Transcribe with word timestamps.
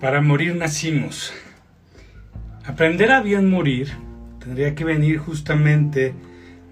Para 0.00 0.22
morir 0.22 0.56
nacimos. 0.56 1.30
Aprender 2.64 3.12
a 3.12 3.20
bien 3.20 3.50
morir 3.50 3.92
tendría 4.38 4.74
que 4.74 4.82
venir 4.82 5.18
justamente 5.18 6.14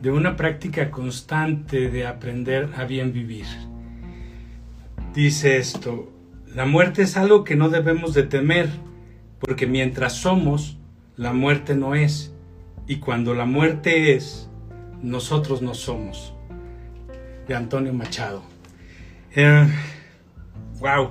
de 0.01 0.11
una 0.11 0.35
práctica 0.35 0.91
constante 0.91 1.91
de 1.91 2.07
aprender 2.07 2.71
a 2.75 2.85
bien 2.85 3.13
vivir. 3.13 3.45
Dice 5.13 5.59
esto, 5.59 6.11
la 6.55 6.65
muerte 6.65 7.03
es 7.03 7.19
algo 7.19 7.45
que 7.45 7.55
no 7.55 7.69
debemos 7.69 8.15
de 8.15 8.23
temer, 8.23 8.71
porque 9.41 9.67
mientras 9.67 10.15
somos, 10.15 10.79
la 11.17 11.35
muerte 11.35 11.75
no 11.75 11.95
es, 11.95 12.33
y 12.87 12.97
cuando 12.97 13.35
la 13.35 13.45
muerte 13.45 14.15
es, 14.15 14.49
nosotros 15.03 15.61
no 15.61 15.75
somos. 15.75 16.35
De 17.47 17.55
Antonio 17.55 17.93
Machado. 17.93 18.43
wow, 20.81 21.05
eh, 21.05 21.11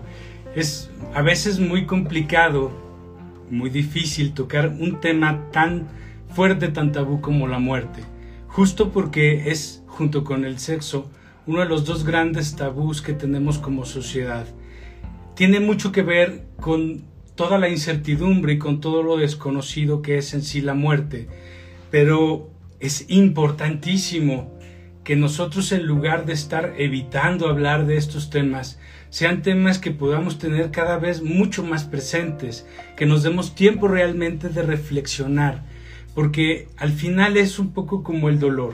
es 0.57 0.89
a 1.13 1.21
veces 1.21 1.59
muy 1.59 1.85
complicado, 1.85 2.71
muy 3.52 3.70
difícil 3.70 4.34
tocar 4.34 4.70
un 4.70 4.99
tema 4.99 5.52
tan 5.52 5.88
fuerte, 6.34 6.70
tan 6.70 6.91
tabú 6.91 7.21
como 7.21 7.48
la 7.48 7.59
muerte, 7.59 8.02
justo 8.48 8.91
porque 8.91 9.51
es, 9.51 9.84
junto 9.85 10.23
con 10.23 10.45
el 10.45 10.57
sexo, 10.57 11.12
uno 11.45 11.59
de 11.59 11.67
los 11.67 11.85
dos 11.85 12.03
grandes 12.03 12.55
tabús 12.55 13.03
que 13.03 13.13
tenemos 13.13 13.59
como 13.59 13.85
sociedad. 13.85 14.48
Tiene 15.35 15.59
mucho 15.59 15.91
que 15.91 16.01
ver 16.01 16.48
con 16.59 17.03
toda 17.35 17.59
la 17.59 17.70
incertidumbre 17.70 18.53
y 18.53 18.57
con 18.57 18.81
todo 18.81 19.03
lo 19.03 19.17
desconocido 19.17 20.01
que 20.01 20.17
es 20.17 20.34
en 20.34 20.41
sí 20.41 20.62
la 20.62 20.73
muerte, 20.73 21.27
pero 21.91 22.49
es 22.79 23.05
importantísimo 23.09 24.56
que 25.07 25.16
nosotros 25.16 25.71
en 25.71 25.85
lugar 25.85 26.25
de 26.25 26.34
estar 26.34 26.73
evitando 26.77 27.48
hablar 27.48 27.85
de 27.85 27.95
estos 27.95 28.29
temas, 28.29 28.77
sean 29.09 29.41
temas 29.41 29.79
que 29.79 29.91
podamos 29.91 30.37
tener 30.37 30.70
cada 30.70 30.98
vez 30.98 31.21
mucho 31.21 31.63
más 31.63 31.85
presentes, 31.85 32.68
que 32.98 33.05
nos 33.05 33.23
demos 33.23 33.55
tiempo 33.55 33.87
realmente 33.87 34.49
de 34.49 34.63
reflexionar, 34.63 35.63
porque 36.13 36.67
al 36.76 36.91
final 36.91 37.37
es 37.37 37.57
un 37.57 37.71
poco 37.71 38.04
como 38.04 38.27
el 38.27 38.37
dolor. 38.37 38.73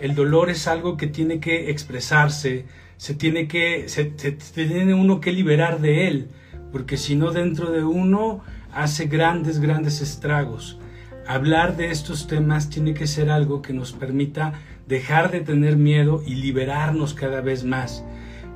El 0.00 0.16
dolor 0.16 0.50
es 0.50 0.66
algo 0.66 0.96
que 0.96 1.06
tiene 1.06 1.38
que 1.38 1.70
expresarse, 1.70 2.64
se 2.96 3.14
tiene 3.14 3.46
que 3.46 3.88
se, 3.88 4.06
tiene 4.06 4.94
uno 4.94 5.20
que 5.20 5.30
liberar 5.30 5.80
de 5.80 6.08
él, 6.08 6.28
porque 6.72 6.96
si 6.96 7.14
no 7.14 7.30
dentro 7.30 7.70
de 7.70 7.84
uno 7.84 8.42
hace 8.72 9.06
grandes 9.06 9.60
grandes 9.60 10.00
estragos. 10.00 10.80
Hablar 11.28 11.76
de 11.76 11.90
estos 11.90 12.26
temas 12.26 12.70
tiene 12.70 12.94
que 12.94 13.06
ser 13.06 13.30
algo 13.30 13.60
que 13.60 13.74
nos 13.74 13.92
permita 13.92 14.54
dejar 14.86 15.30
de 15.30 15.40
tener 15.40 15.76
miedo 15.76 16.22
y 16.26 16.36
liberarnos 16.36 17.12
cada 17.12 17.42
vez 17.42 17.64
más. 17.64 18.02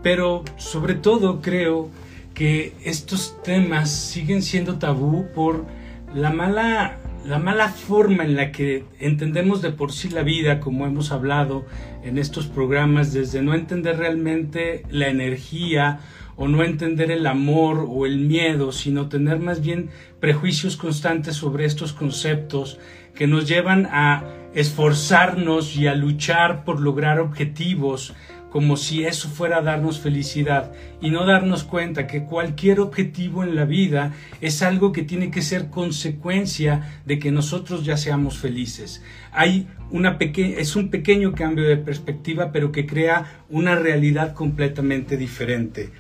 Pero 0.03 0.43
sobre 0.57 0.95
todo 0.95 1.43
creo 1.43 1.91
que 2.33 2.73
estos 2.83 3.37
temas 3.43 3.91
siguen 3.91 4.41
siendo 4.41 4.79
tabú 4.79 5.27
por 5.35 5.67
la 6.15 6.31
mala, 6.31 6.97
la 7.27 7.39
mala 7.39 7.69
forma 7.69 8.25
en 8.25 8.37
la 8.37 8.53
que 8.53 8.87
entendemos 8.99 9.61
de 9.61 9.73
por 9.73 9.93
sí 9.93 10.09
la 10.09 10.23
vida, 10.23 10.59
como 10.59 10.87
hemos 10.87 11.13
hablado 11.13 11.67
en 12.03 12.17
estos 12.17 12.47
programas, 12.47 13.13
desde 13.13 13.43
no 13.43 13.53
entender 13.53 13.99
realmente 13.99 14.85
la 14.89 15.09
energía 15.09 16.01
o 16.43 16.49
no 16.49 16.65
entender 16.65 17.13
el 17.13 17.29
amor 17.29 17.87
o 17.89 18.05
el 18.05 18.19
miedo, 18.19 18.73
sino 18.73 19.09
tener 19.09 19.39
más 19.39 19.61
bien 19.61 19.91
prejuicios 20.19 20.77
constantes 20.77 21.37
sobre 21.37 21.67
estos 21.67 21.93
conceptos 21.93 22.81
que 23.15 23.29
nos 23.29 23.47
llevan 23.47 23.87
a 23.93 24.25
esforzarnos 24.53 25.77
y 25.77 25.87
a 25.87 25.95
luchar 25.95 26.65
por 26.65 26.81
lograr 26.81 27.21
objetivos 27.21 28.13
como 28.53 28.77
si 28.77 29.05
eso 29.05 29.29
fuera 29.31 29.63
darnos 29.63 29.99
felicidad 29.99 30.73
y 31.01 31.11
no 31.11 31.25
darnos 31.25 31.65
cuenta 31.65 32.07
que 32.07 32.25
cualquier 32.25 32.81
objetivo 32.81 33.45
en 33.45 33.57
la 33.57 33.65
vida 33.65 34.13
es 34.43 34.63
algo 34.63 34.93
que 34.93 35.03
tiene 35.03 35.31
que 35.31 35.41
ser 35.41 35.71
consecuencia 35.71 37.01
de 37.07 37.19
que 37.19 37.31
nosotros 37.31 37.83
ya 37.83 37.97
seamos 37.97 38.37
felices. 38.37 39.03
Hay 39.33 39.69
una 39.91 40.19
es 40.19 40.77
un 40.77 40.91
pequeño 40.91 41.33
cambio 41.33 41.65
de 41.65 41.79
perspectiva 41.79 42.53
pero 42.53 42.73
que 42.73 42.85
crea 42.85 43.43
una 43.49 43.75
realidad 43.75 44.35
completamente 44.35 45.17
diferente. 45.17 45.91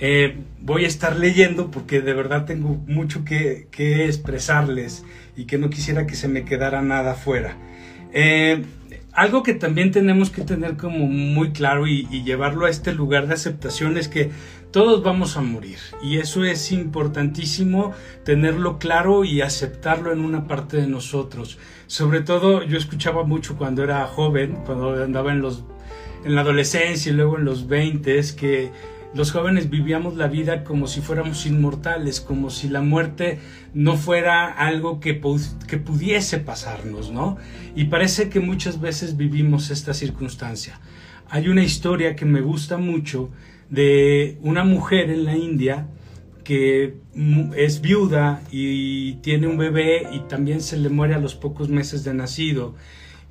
Eh, 0.00 0.36
voy 0.60 0.84
a 0.84 0.88
estar 0.88 1.16
leyendo 1.16 1.70
porque 1.70 2.00
de 2.00 2.14
verdad 2.14 2.44
tengo 2.44 2.80
mucho 2.86 3.24
que, 3.24 3.68
expresarles 4.06 5.04
y 5.36 5.44
que 5.44 5.58
no 5.58 5.70
quisiera 5.70 6.06
que 6.06 6.14
se 6.14 6.28
me 6.28 6.44
quedara 6.44 6.82
nada 6.82 7.14
fuera. 7.14 7.56
Eh, 8.12 8.62
algo 9.12 9.42
que 9.42 9.54
también 9.54 9.90
tenemos 9.90 10.30
que 10.30 10.42
tener 10.42 10.76
como 10.76 11.06
muy 11.06 11.50
claro 11.50 11.88
y, 11.88 12.06
llevarlo 12.22 12.66
a 12.66 12.70
este 12.70 12.92
lugar 12.92 13.26
de 13.26 13.34
aceptación 13.34 13.96
es 13.96 14.08
que 14.08 14.30
todos 14.70 15.02
vamos 15.02 15.36
a 15.36 15.40
morir 15.40 15.78
y 16.02 16.18
eso 16.18 16.44
es 16.44 16.70
importantísimo 16.70 17.92
tenerlo 18.24 18.78
claro 18.78 19.24
y 19.24 19.40
aceptarlo 19.40 20.12
en 20.12 20.20
una 20.20 20.46
parte 20.46 20.76
de 20.76 20.86
nosotros. 20.86 21.58
Sobre 21.88 22.20
todo 22.20 22.62
yo 22.62 22.78
escuchaba 22.78 23.24
mucho 23.24 23.56
cuando 23.56 23.82
era 23.82 24.06
joven, 24.06 24.58
cuando 24.64 25.02
andaba 25.02 25.32
en 25.32 25.40
los 25.40 25.64
en 26.24 26.34
la 26.34 26.42
adolescencia 26.42 27.10
y 27.10 27.14
luego 27.14 27.38
en 27.38 27.44
los 27.44 27.68
20 27.68 28.20
que 28.36 28.70
los 29.14 29.32
jóvenes 29.32 29.70
vivíamos 29.70 30.16
la 30.16 30.28
vida 30.28 30.64
como 30.64 30.86
si 30.86 31.00
fuéramos 31.00 31.46
inmortales, 31.46 32.20
como 32.20 32.50
si 32.50 32.68
la 32.68 32.82
muerte 32.82 33.38
no 33.74 33.96
fuera 33.96 34.50
algo 34.50 35.00
que, 35.00 35.20
que 35.66 35.78
pudiese 35.78 36.38
pasarnos, 36.38 37.10
¿no? 37.10 37.38
Y 37.74 37.84
parece 37.84 38.28
que 38.28 38.40
muchas 38.40 38.80
veces 38.80 39.16
vivimos 39.16 39.70
esta 39.70 39.94
circunstancia. 39.94 40.80
Hay 41.30 41.48
una 41.48 41.62
historia 41.62 42.16
que 42.16 42.24
me 42.24 42.40
gusta 42.40 42.76
mucho 42.76 43.30
de 43.70 44.38
una 44.42 44.64
mujer 44.64 45.10
en 45.10 45.24
la 45.24 45.36
India 45.36 45.88
que 46.44 46.94
es 47.56 47.82
viuda 47.82 48.42
y 48.50 49.14
tiene 49.16 49.46
un 49.46 49.58
bebé 49.58 50.08
y 50.14 50.20
también 50.20 50.62
se 50.62 50.78
le 50.78 50.88
muere 50.88 51.14
a 51.14 51.18
los 51.18 51.34
pocos 51.34 51.68
meses 51.68 52.04
de 52.04 52.14
nacido 52.14 52.74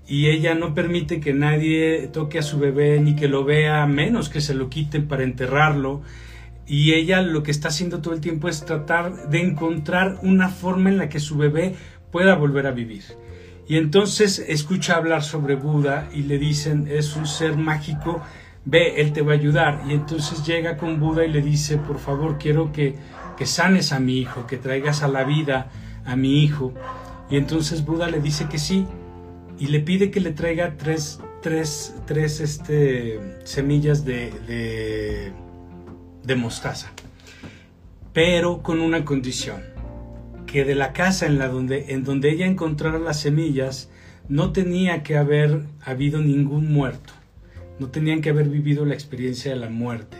y 0.08 0.28
ella 0.28 0.56
no 0.56 0.74
permite 0.74 1.20
que 1.20 1.34
nadie 1.34 2.08
toque 2.14 2.40
a 2.40 2.44
su 2.44 2.60
bebé 2.60 3.00
ni 3.02 3.16
que 3.16 3.28
lo 3.28 3.44
vea, 3.44 3.86
menos 3.88 4.30
que 4.30 4.40
se 4.40 4.54
lo 4.54 4.70
quiten 4.70 5.08
para 5.08 5.24
enterrarlo. 5.24 6.02
Y 6.66 6.94
ella 6.94 7.22
lo 7.22 7.44
que 7.44 7.52
está 7.52 7.68
haciendo 7.68 8.02
todo 8.02 8.14
el 8.14 8.22
tiempo 8.22 8.48
es 8.48 8.66
tratar 8.66 9.30
de 9.30 9.42
encontrar 9.42 10.20
una 10.22 10.48
forma 10.48 10.90
en 10.90 10.98
la 10.98 11.10
que 11.10 11.20
su 11.20 11.38
bebé 11.38 11.76
pueda 12.10 12.36
volver 12.36 12.68
a 12.68 12.72
vivir. 12.72 13.04
Y 13.68 13.76
entonces 13.76 14.40
escucha 14.48 14.96
hablar 14.96 15.24
sobre 15.24 15.56
Buda 15.56 16.08
y 16.14 16.24
le 16.24 16.40
dicen, 16.40 16.88
es 16.90 17.18
un 17.18 17.28
ser 17.28 17.58
mágico, 17.58 18.22
ve, 18.64 19.02
él 19.02 19.12
te 19.12 19.22
va 19.22 19.34
a 19.34 19.36
ayudar. 19.36 19.82
Y 19.90 19.94
entonces 19.94 20.46
llega 20.46 20.78
con 20.78 21.02
Buda 21.02 21.26
y 21.26 21.32
le 21.32 21.42
dice, 21.42 21.78
por 21.78 22.00
favor, 22.00 22.38
quiero 22.38 22.72
que, 22.72 22.96
que 23.38 23.46
sanes 23.46 23.92
a 23.92 24.00
mi 24.00 24.20
hijo, 24.20 24.48
que 24.48 24.56
traigas 24.56 25.04
a 25.04 25.10
la 25.10 25.26
vida 25.26 25.70
a 26.06 26.16
mi 26.16 26.46
hijo. 26.46 26.74
Y 27.30 27.36
entonces 27.36 27.86
Buda 27.86 28.10
le 28.10 28.22
dice 28.22 28.48
que 28.48 28.58
sí, 28.58 28.88
y 29.60 29.68
le 29.68 29.80
pide 29.80 30.12
que 30.12 30.20
le 30.20 30.32
traiga 30.32 30.76
tres, 30.78 31.20
tres, 31.42 31.96
tres 32.06 32.40
este, 32.40 33.20
semillas 33.44 34.06
de, 34.06 35.32
de, 36.24 36.36
mostaza, 36.36 36.92
pero 38.14 38.62
con 38.62 38.80
una 38.80 39.06
condición, 39.06 39.62
que 40.46 40.64
de 40.64 40.76
la 40.76 40.94
casa 40.94 41.26
en, 41.26 41.40
la 41.40 41.48
donde, 41.48 41.94
en 41.94 42.04
donde 42.04 42.30
ella 42.30 42.46
encontrara 42.46 43.00
las 43.00 43.20
semillas 43.20 43.90
no 44.30 44.52
tenía 44.52 45.04
que 45.04 45.18
haber 45.18 45.64
habido 45.82 46.22
ningún 46.22 46.72
muerto, 46.72 47.14
no 47.80 47.90
tenían 47.90 48.22
que 48.22 48.30
haber 48.30 48.50
vivido 48.50 48.86
la 48.86 48.94
experiencia 48.94 49.52
de 49.52 49.58
la 49.58 49.70
muerte. 49.70 50.18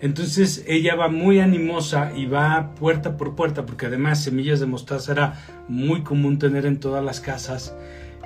Entonces 0.00 0.64
ella 0.66 0.96
va 0.96 1.08
muy 1.08 1.38
animosa 1.38 2.12
y 2.16 2.26
va 2.26 2.74
puerta 2.74 3.16
por 3.16 3.36
puerta, 3.36 3.66
porque 3.66 3.86
además 3.86 4.22
semillas 4.22 4.58
de 4.58 4.66
mostaza 4.66 5.12
era 5.12 5.64
muy 5.68 6.02
común 6.02 6.40
tener 6.40 6.66
en 6.66 6.80
todas 6.80 7.04
las 7.04 7.20
casas 7.20 7.72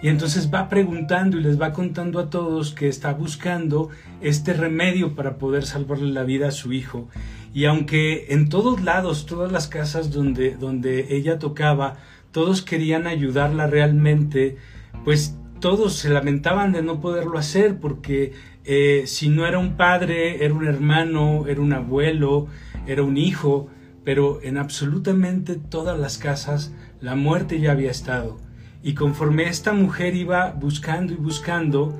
y 0.06 0.08
entonces 0.08 0.54
va 0.54 0.68
preguntando 0.68 1.36
y 1.36 1.42
les 1.42 1.60
va 1.60 1.72
contando 1.72 2.20
a 2.20 2.30
todos 2.30 2.72
que 2.72 2.86
está 2.86 3.12
buscando 3.12 3.90
este 4.20 4.52
remedio 4.52 5.16
para 5.16 5.36
poder 5.36 5.66
salvarle 5.66 6.12
la 6.12 6.22
vida 6.22 6.46
a 6.46 6.52
su 6.52 6.72
hijo. 6.72 7.08
Y 7.52 7.64
aunque 7.64 8.26
en 8.28 8.48
todos 8.48 8.84
lados, 8.84 9.26
todas 9.26 9.50
las 9.50 9.66
casas 9.66 10.12
donde, 10.12 10.54
donde 10.54 11.16
ella 11.16 11.40
tocaba, 11.40 11.96
todos 12.30 12.62
querían 12.62 13.08
ayudarla 13.08 13.66
realmente, 13.66 14.58
pues 15.04 15.36
todos 15.58 15.94
se 15.94 16.08
lamentaban 16.08 16.70
de 16.70 16.82
no 16.82 17.00
poderlo 17.00 17.36
hacer 17.36 17.80
porque 17.80 18.32
eh, 18.64 19.02
si 19.06 19.28
no 19.28 19.44
era 19.44 19.58
un 19.58 19.76
padre, 19.76 20.44
era 20.44 20.54
un 20.54 20.68
hermano, 20.68 21.48
era 21.48 21.60
un 21.60 21.72
abuelo, 21.72 22.46
era 22.86 23.02
un 23.02 23.16
hijo, 23.16 23.70
pero 24.04 24.38
en 24.44 24.56
absolutamente 24.56 25.56
todas 25.56 25.98
las 25.98 26.16
casas 26.16 26.72
la 27.00 27.16
muerte 27.16 27.58
ya 27.58 27.72
había 27.72 27.90
estado. 27.90 28.45
Y 28.86 28.94
conforme 28.94 29.48
esta 29.48 29.72
mujer 29.72 30.14
iba 30.14 30.52
buscando 30.52 31.12
y 31.12 31.16
buscando, 31.16 31.98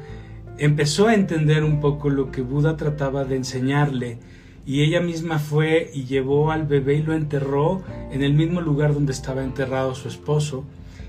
empezó 0.56 1.08
a 1.08 1.14
entender 1.14 1.64
un 1.64 1.80
poco 1.80 2.10
lo 2.10 2.30
que 2.30 2.42
Buda 2.42 2.76
trataba 2.76 3.24
de 3.24 3.34
enseñarle 3.34 4.18
y 4.64 4.82
ella 4.82 5.00
misma 5.00 5.40
fue 5.40 5.90
y 5.92 6.04
llevó 6.04 6.52
al 6.52 6.64
bebé 6.64 6.94
y 6.98 7.02
lo 7.02 7.12
enterró 7.14 7.82
en 8.12 8.22
el 8.22 8.34
mismo 8.34 8.60
lugar 8.60 8.94
donde 8.94 9.10
estaba 9.10 9.42
enterrado 9.42 9.96
su 9.96 10.06
esposo. 10.06 10.64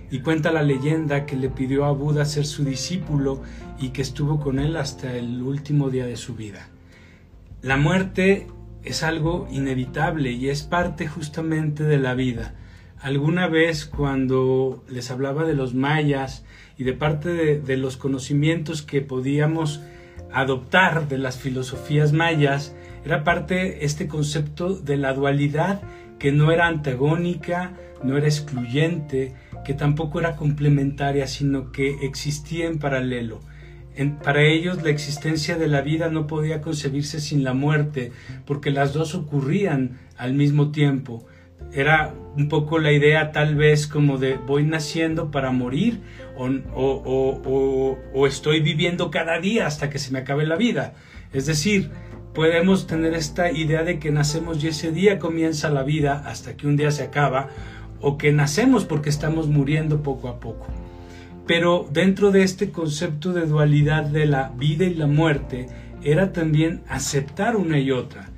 Y 0.09 0.21
cuenta 0.21 0.51
la 0.51 0.63
leyenda 0.63 1.27
que 1.27 1.35
le 1.35 1.49
pidió 1.49 1.85
a 1.85 1.91
Buda 1.91 2.25
ser 2.25 2.47
su 2.47 2.65
discípulo 2.65 3.43
y 3.79 3.89
que 3.89 4.01
estuvo 4.01 4.39
con 4.39 4.57
él 4.57 4.77
hasta 4.77 5.15
el 5.15 5.43
último 5.43 5.91
día 5.91 6.07
de 6.07 6.17
su 6.17 6.33
vida. 6.33 6.69
La 7.61 7.77
muerte 7.77 8.47
es 8.83 9.03
algo 9.03 9.47
inevitable 9.51 10.31
y 10.31 10.49
es 10.49 10.63
parte 10.63 11.07
justamente 11.07 11.83
de 11.83 11.99
la 11.99 12.15
vida. 12.15 12.55
Alguna 13.01 13.47
vez 13.47 13.85
cuando 13.85 14.83
les 14.89 15.11
hablaba 15.11 15.45
de 15.45 15.53
los 15.53 15.75
mayas 15.75 16.43
y 16.77 16.83
de 16.83 16.93
parte 16.93 17.29
de, 17.59 17.77
los 17.77 17.95
conocimientos 17.95 18.81
que 18.81 19.01
podíamos 19.01 19.81
adoptar 20.31 21.07
de 21.07 21.19
las 21.19 21.37
filosofías 21.37 22.11
mayas, 22.11 22.75
era 23.05 23.23
parte 23.23 23.85
este 23.85 24.07
concepto 24.07 24.73
de 24.73 24.97
la 24.97 25.13
dualidad 25.13 25.81
que 26.17 26.31
no 26.31 26.51
era 26.51 26.67
antagónica, 26.67 27.73
no 28.03 28.17
era 28.17 28.25
excluyente, 28.25 29.35
que 29.63 29.75
tampoco 29.75 30.19
era 30.19 30.35
complementaria, 30.35 31.27
sino 31.27 31.71
que 31.71 32.03
existía 32.05 32.65
en 32.65 32.79
paralelo. 32.79 33.41
para 34.23 34.43
ellos 34.43 34.81
la 34.81 34.89
existencia 34.89 35.57
de 35.57 35.67
la 35.67 35.81
vida 35.81 36.09
no 36.09 36.25
podía 36.25 36.61
concebirse 36.61 37.19
sin 37.19 37.43
la 37.43 37.53
muerte, 37.53 38.11
porque 38.45 38.71
las 38.71 38.93
dos 38.93 39.13
ocurrían 39.13 39.99
al 40.17 40.33
mismo 40.33 40.71
tiempo. 40.71 41.27
Era 41.73 42.13
un 42.35 42.49
poco 42.49 42.79
la 42.79 42.91
idea 42.91 43.31
tal 43.31 43.55
vez 43.55 43.87
como 43.87 44.17
de 44.17 44.35
voy 44.35 44.63
naciendo 44.63 45.31
para 45.31 45.51
morir 45.51 46.01
o, 46.37 47.97
o 48.13 48.27
estoy 48.27 48.61
viviendo 48.61 49.11
cada 49.11 49.39
día 49.39 49.67
hasta 49.67 49.89
que 49.89 49.99
se 49.99 50.11
me 50.11 50.19
acabe 50.19 50.45
la 50.45 50.55
vida. 50.55 50.93
Es 51.33 51.45
decir, 51.45 51.91
podemos 52.37 52.85
tener 52.85 53.15
esta 53.15 53.51
idea 53.51 53.83
de 53.83 53.97
que 53.97 54.11
nacemos 54.11 54.63
y 54.63 54.67
ese 54.67 54.91
día 54.91 55.17
comienza 55.17 55.69
la 55.69 55.81
vida 55.81 56.23
hasta 56.25 56.55
que 56.55 56.67
un 56.67 56.77
día 56.77 56.91
se 56.91 57.01
acaba, 57.01 57.49
o 57.99 58.17
que 58.17 58.31
nacemos 58.31 58.85
porque 58.85 59.09
estamos 59.09 59.47
muriendo 59.47 60.03
poco 60.03 60.27
a 60.27 60.39
poco. 60.39 60.67
Pero 61.47 61.87
dentro 61.91 62.31
de 62.31 62.43
este 62.43 62.71
concepto 62.71 63.33
de 63.33 63.45
dualidad 63.45 64.03
de 64.03 64.25
la 64.25 64.51
vida 64.55 64.85
y 64.85 64.93
la 64.93 65.07
muerte, 65.07 65.67
era 66.03 66.31
también 66.31 66.83
aceptar 66.87 67.55
una 67.55 67.79
y 67.79 67.89
otra. 67.89 68.29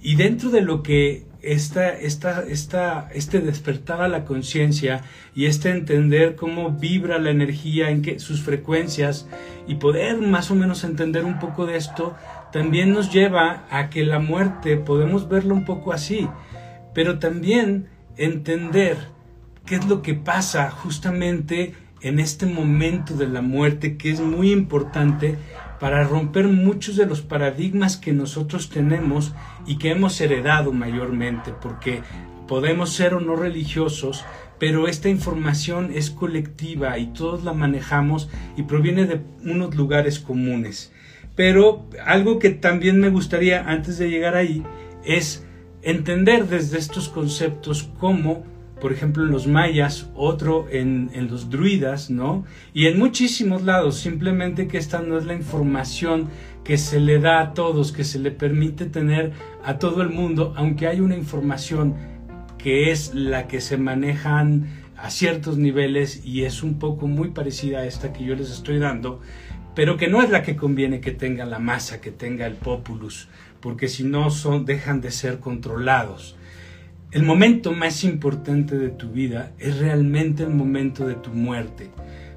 Y 0.00 0.14
dentro 0.14 0.50
de 0.50 0.60
lo 0.60 0.84
que 0.84 1.24
esta, 1.46 1.90
esta, 1.90 2.42
esta, 2.42 3.08
este 3.14 3.40
despertar 3.40 4.02
a 4.02 4.08
la 4.08 4.24
conciencia 4.24 5.02
y 5.34 5.46
este 5.46 5.70
entender 5.70 6.34
cómo 6.34 6.70
vibra 6.70 7.18
la 7.18 7.30
energía, 7.30 7.90
en 7.90 8.18
sus 8.18 8.42
frecuencias, 8.42 9.28
y 9.66 9.76
poder 9.76 10.20
más 10.20 10.50
o 10.50 10.54
menos 10.54 10.84
entender 10.84 11.24
un 11.24 11.38
poco 11.38 11.66
de 11.66 11.76
esto, 11.76 12.16
también 12.52 12.92
nos 12.92 13.12
lleva 13.12 13.64
a 13.70 13.90
que 13.90 14.04
la 14.04 14.18
muerte 14.18 14.76
podemos 14.76 15.28
verlo 15.28 15.54
un 15.54 15.64
poco 15.64 15.92
así, 15.92 16.28
pero 16.94 17.18
también 17.18 17.88
entender 18.16 18.96
qué 19.64 19.76
es 19.76 19.86
lo 19.86 20.02
que 20.02 20.14
pasa 20.14 20.70
justamente 20.70 21.74
en 22.00 22.20
este 22.20 22.46
momento 22.46 23.14
de 23.14 23.28
la 23.28 23.42
muerte 23.42 23.96
que 23.96 24.10
es 24.10 24.20
muy 24.20 24.52
importante 24.52 25.36
para 25.80 26.04
romper 26.04 26.48
muchos 26.48 26.96
de 26.96 27.06
los 27.06 27.20
paradigmas 27.20 27.96
que 27.96 28.12
nosotros 28.12 28.70
tenemos 28.70 29.34
y 29.66 29.76
que 29.76 29.90
hemos 29.90 30.20
heredado 30.20 30.72
mayormente, 30.72 31.52
porque 31.60 32.02
podemos 32.46 32.92
ser 32.92 33.14
o 33.14 33.20
no 33.20 33.36
religiosos, 33.36 34.24
pero 34.58 34.88
esta 34.88 35.08
información 35.08 35.90
es 35.94 36.10
colectiva 36.10 36.98
y 36.98 37.08
todos 37.08 37.44
la 37.44 37.52
manejamos 37.52 38.30
y 38.56 38.62
proviene 38.62 39.04
de 39.04 39.20
unos 39.44 39.74
lugares 39.74 40.18
comunes. 40.18 40.92
Pero 41.34 41.86
algo 42.04 42.38
que 42.38 42.50
también 42.50 42.98
me 42.98 43.10
gustaría 43.10 43.68
antes 43.68 43.98
de 43.98 44.08
llegar 44.08 44.34
ahí 44.34 44.62
es 45.04 45.44
entender 45.82 46.46
desde 46.48 46.78
estos 46.78 47.08
conceptos 47.08 47.90
como, 48.00 48.44
por 48.80 48.92
ejemplo, 48.92 49.24
en 49.24 49.30
los 49.30 49.46
mayas, 49.46 50.10
otro 50.14 50.66
en, 50.70 51.10
los 51.30 51.48
druidas, 51.48 52.10
¿no? 52.10 52.44
Y 52.74 52.86
en 52.86 52.98
muchísimos 52.98 53.62
lados, 53.62 53.98
simplemente 53.98 54.68
que 54.68 54.76
esta 54.76 55.00
no 55.00 55.16
es 55.16 55.24
la 55.24 55.34
información 55.34 56.28
que 56.62 56.76
se 56.76 57.00
le 57.00 57.18
da 57.18 57.40
a 57.40 57.54
todos, 57.54 57.92
que 57.92 58.04
se 58.04 58.18
le 58.18 58.30
permite 58.30 58.86
tener 58.86 59.32
a 59.64 59.78
todo 59.78 60.02
el 60.02 60.10
mundo, 60.10 60.52
aunque 60.56 60.86
hay 60.86 61.00
una 61.00 61.16
información 61.16 61.94
que 62.58 62.90
es 62.90 63.14
la 63.14 63.46
que 63.48 63.60
se 63.60 63.78
manejan 63.78 64.66
a 64.96 65.10
ciertos 65.10 65.56
niveles 65.56 66.22
y 66.24 66.44
es 66.44 66.62
un 66.62 66.78
poco 66.78 67.06
muy 67.06 67.28
parecida 67.30 67.78
a 67.78 67.86
esta 67.86 68.12
que 68.12 68.24
yo 68.24 68.34
les 68.34 68.50
estoy 68.50 68.78
dando, 68.78 69.20
pero 69.74 69.96
que 69.96 70.08
no 70.08 70.22
es 70.22 70.30
la 70.30 70.42
que 70.42 70.56
conviene 70.56 71.00
que 71.00 71.12
tenga 71.12 71.44
la 71.44 71.58
masa, 71.58 72.00
que 72.00 72.10
tenga 72.10 72.46
el 72.46 72.54
populus, 72.54 73.28
porque 73.60 73.88
si 73.88 74.04
no 74.04 74.30
son, 74.30 74.64
dejan 74.64 75.00
de 75.00 75.10
ser 75.10 75.38
controlados. 75.38 76.36
El 77.16 77.22
momento 77.22 77.72
más 77.72 78.04
importante 78.04 78.76
de 78.76 78.90
tu 78.90 79.08
vida 79.08 79.54
es 79.58 79.78
realmente 79.78 80.42
el 80.42 80.50
momento 80.50 81.06
de 81.06 81.14
tu 81.14 81.30
muerte. 81.30 81.88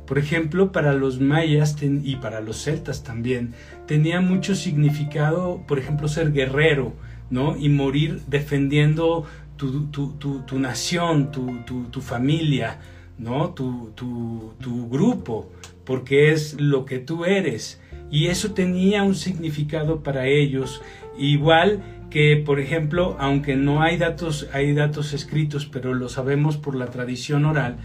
Por 0.07 0.17
ejemplo, 0.17 0.71
para 0.71 0.93
los 0.93 1.19
mayas 1.19 1.75
y 1.81 2.15
para 2.15 2.39
los 2.39 2.63
celtas 2.63 3.03
también, 3.03 3.55
tenía 3.87 4.21
mucho 4.21 4.55
significado, 4.55 5.65
por 5.67 5.79
ejemplo, 5.79 6.07
ser 6.07 6.31
guerrero, 6.31 6.93
¿no? 7.29 7.57
Y 7.57 7.67
morir 7.67 8.21
defendiendo 8.27 9.25
tu, 9.57 9.87
tu, 9.87 10.13
tu, 10.45 10.59
nación, 10.59 11.29
tu, 11.29 12.01
familia, 12.01 12.79
¿no? 13.17 13.49
Tu, 13.49 13.91
tu 13.97 14.89
grupo 14.89 15.51
porque 15.89 16.31
es 16.31 16.61
lo 16.61 16.85
que 16.85 16.99
tú 16.99 17.25
eres. 17.25 17.81
Y 18.11 18.27
eso 18.27 18.53
tenía 18.53 19.01
un 19.01 19.15
significado 19.15 20.03
para 20.03 20.27
ellos, 20.27 20.83
igual 21.19 21.83
que, 22.09 22.37
por 22.37 22.59
ejemplo, 22.59 23.15
aunque 23.19 23.55
no 23.55 23.81
hay 23.81 23.97
datos, 23.97 24.49
hay 24.53 24.73
datos 24.73 25.13
escritos, 25.13 25.65
pero 25.65 25.93
lo 25.93 26.09
sabemos 26.09 26.57
por 26.57 26.75
la 26.75 26.87
tradición 26.87 27.45
oral, 27.45 27.77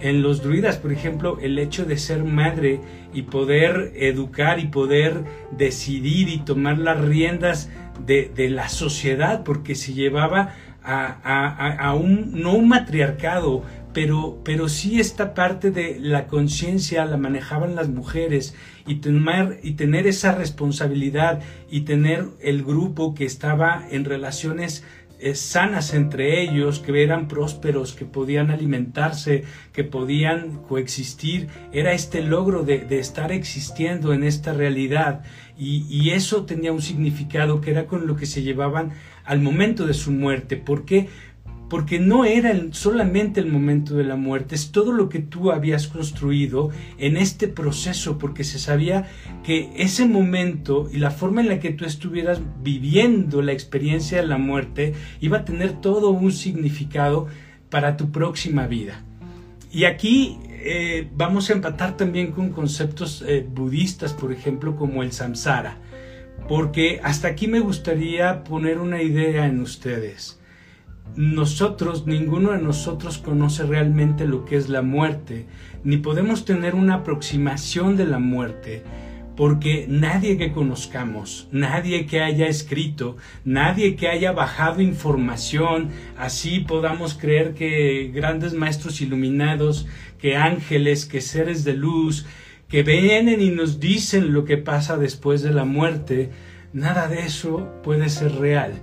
en 0.00 0.22
los 0.22 0.42
druidas, 0.42 0.78
por 0.78 0.92
ejemplo, 0.92 1.38
el 1.40 1.58
hecho 1.58 1.84
de 1.84 1.96
ser 1.96 2.24
madre 2.24 2.80
y 3.12 3.22
poder 3.22 3.92
educar 3.96 4.58
y 4.58 4.66
poder 4.66 5.24
decidir 5.52 6.28
y 6.28 6.38
tomar 6.38 6.78
las 6.78 7.00
riendas 7.00 7.70
de, 8.04 8.32
la 8.50 8.68
sociedad, 8.68 9.44
porque 9.44 9.74
se 9.74 9.92
llevaba 9.92 10.54
a, 10.82 11.94
un, 11.94 12.40
no 12.40 12.54
un 12.54 12.68
matriarcado, 12.68 13.62
pero, 13.92 14.38
pero 14.44 14.68
sí 14.68 15.00
esta 15.00 15.34
parte 15.34 15.70
de 15.70 15.98
la 16.00 16.26
conciencia 16.26 17.04
la 17.04 17.16
manejaban 17.16 17.74
las 17.74 17.88
mujeres 17.88 18.54
y, 18.86 18.96
tener, 18.96 19.60
y 19.62 19.72
tener 19.72 20.06
esa 20.06 20.34
responsabilidad 20.34 21.40
y 21.70 21.82
tener 21.82 22.26
el 22.40 22.62
grupo 22.62 23.14
que 23.14 23.24
estaba 23.24 23.86
en 23.90 24.04
relaciones 24.04 24.84
eh, 25.24 25.36
sanas 25.36 25.94
entre 25.94 26.42
ellos, 26.42 26.80
que 26.80 27.00
eran 27.00 27.28
prósperos, 27.28 27.92
que 27.92 28.04
podían 28.04 28.50
alimentarse, 28.50 29.44
que 29.72 29.84
podían 29.84 30.56
coexistir, 30.64 31.46
era 31.72 31.92
este 31.92 32.22
logro 32.22 32.64
de, 32.64 32.86
estar 32.98 33.30
existiendo 33.30 34.12
en 34.14 34.24
esta 34.24 34.52
realidad 34.52 35.22
y, 35.56 35.86
y, 35.88 36.10
eso 36.10 36.44
tenía 36.44 36.72
un 36.72 36.82
significado 36.82 37.60
que 37.60 37.70
era 37.70 37.86
con 37.86 38.08
lo 38.08 38.16
que 38.16 38.26
se 38.26 38.42
llevaban 38.42 38.94
al 39.24 39.40
momento 39.40 39.86
de 39.86 39.94
su 39.94 40.10
muerte. 40.10 40.56
¿Por 40.56 40.84
qué? 40.84 41.08
Porque 41.72 41.98
no 41.98 42.26
era 42.26 42.54
solamente 42.72 43.40
el 43.40 43.46
momento 43.46 43.94
de 43.94 44.04
la 44.04 44.16
muerte, 44.16 44.54
es 44.54 44.72
todo 44.72 44.92
lo 44.92 45.08
que 45.08 45.20
tú 45.20 45.52
habías 45.52 45.86
construido 45.88 46.68
en 46.98 47.16
este 47.16 47.48
proceso, 47.48 48.18
porque 48.18 48.44
se 48.44 48.58
sabía 48.58 49.08
que 49.42 49.72
ese 49.74 50.04
momento 50.04 50.90
y 50.92 50.98
la 50.98 51.10
forma 51.10 51.40
en 51.40 51.48
la 51.48 51.60
que 51.60 51.70
tú 51.70 51.86
estuvieras 51.86 52.42
viviendo 52.62 53.40
la 53.40 53.52
experiencia 53.52 54.20
de 54.20 54.26
la 54.26 54.36
muerte 54.36 54.92
iba 55.22 55.38
a 55.38 55.44
tener 55.46 55.80
todo 55.80 56.10
un 56.10 56.32
significado 56.32 57.28
para 57.70 57.96
tu 57.96 58.12
próxima 58.12 58.66
vida. 58.66 59.02
Y 59.70 59.84
aquí 59.84 60.36
eh, 60.50 61.08
vamos 61.16 61.48
a 61.48 61.54
empatar 61.54 61.96
también 61.96 62.32
con 62.32 62.50
conceptos 62.50 63.24
eh, 63.26 63.48
budistas, 63.50 64.12
por 64.12 64.30
ejemplo, 64.30 64.76
como 64.76 65.02
el 65.02 65.12
samsara, 65.12 65.78
porque 66.50 67.00
hasta 67.02 67.28
aquí 67.28 67.46
me 67.46 67.60
gustaría 67.60 68.44
poner 68.44 68.78
una 68.78 69.00
idea 69.00 69.46
en 69.46 69.62
ustedes 69.62 70.38
nosotros, 71.16 72.06
ninguno 72.06 72.52
de 72.52 72.62
nosotros 72.62 73.18
conoce 73.18 73.64
realmente 73.64 74.26
lo 74.26 74.44
que 74.44 74.56
es 74.56 74.68
la 74.68 74.82
muerte, 74.82 75.46
ni 75.84 75.98
podemos 75.98 76.44
tener 76.44 76.74
una 76.74 76.96
aproximación 76.96 77.96
de 77.96 78.06
la 78.06 78.18
muerte, 78.18 78.82
porque 79.36 79.86
nadie 79.88 80.38
que 80.38 80.52
conozcamos, 80.52 81.48
nadie 81.52 82.06
que 82.06 82.22
haya 82.22 82.46
escrito, 82.46 83.16
nadie 83.44 83.94
que 83.94 84.08
haya 84.08 84.32
bajado 84.32 84.80
información, 84.80 85.90
así 86.16 86.60
podamos 86.60 87.14
creer 87.14 87.54
que 87.54 88.10
grandes 88.14 88.54
maestros 88.54 89.00
iluminados, 89.00 89.86
que 90.18 90.36
ángeles, 90.36 91.04
que 91.04 91.20
seres 91.20 91.64
de 91.64 91.74
luz, 91.74 92.26
que 92.68 92.82
vienen 92.82 93.42
y 93.42 93.50
nos 93.50 93.80
dicen 93.80 94.32
lo 94.32 94.46
que 94.46 94.56
pasa 94.56 94.96
después 94.96 95.42
de 95.42 95.52
la 95.52 95.64
muerte, 95.64 96.30
nada 96.72 97.06
de 97.08 97.20
eso 97.26 97.70
puede 97.82 98.08
ser 98.08 98.36
real 98.36 98.80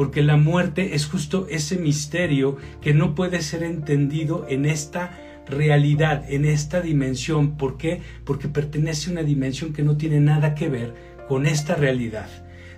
porque 0.00 0.22
la 0.22 0.38
muerte 0.38 0.94
es 0.94 1.04
justo 1.04 1.46
ese 1.50 1.76
misterio 1.76 2.56
que 2.80 2.94
no 2.94 3.14
puede 3.14 3.42
ser 3.42 3.62
entendido 3.62 4.46
en 4.48 4.64
esta 4.64 5.10
realidad, 5.46 6.24
en 6.32 6.46
esta 6.46 6.80
dimensión. 6.80 7.58
¿Por 7.58 7.76
qué? 7.76 8.00
Porque 8.24 8.48
pertenece 8.48 9.10
a 9.10 9.12
una 9.12 9.24
dimensión 9.24 9.74
que 9.74 9.82
no 9.82 9.98
tiene 9.98 10.18
nada 10.18 10.54
que 10.54 10.70
ver 10.70 10.94
con 11.28 11.44
esta 11.44 11.74
realidad. 11.74 12.30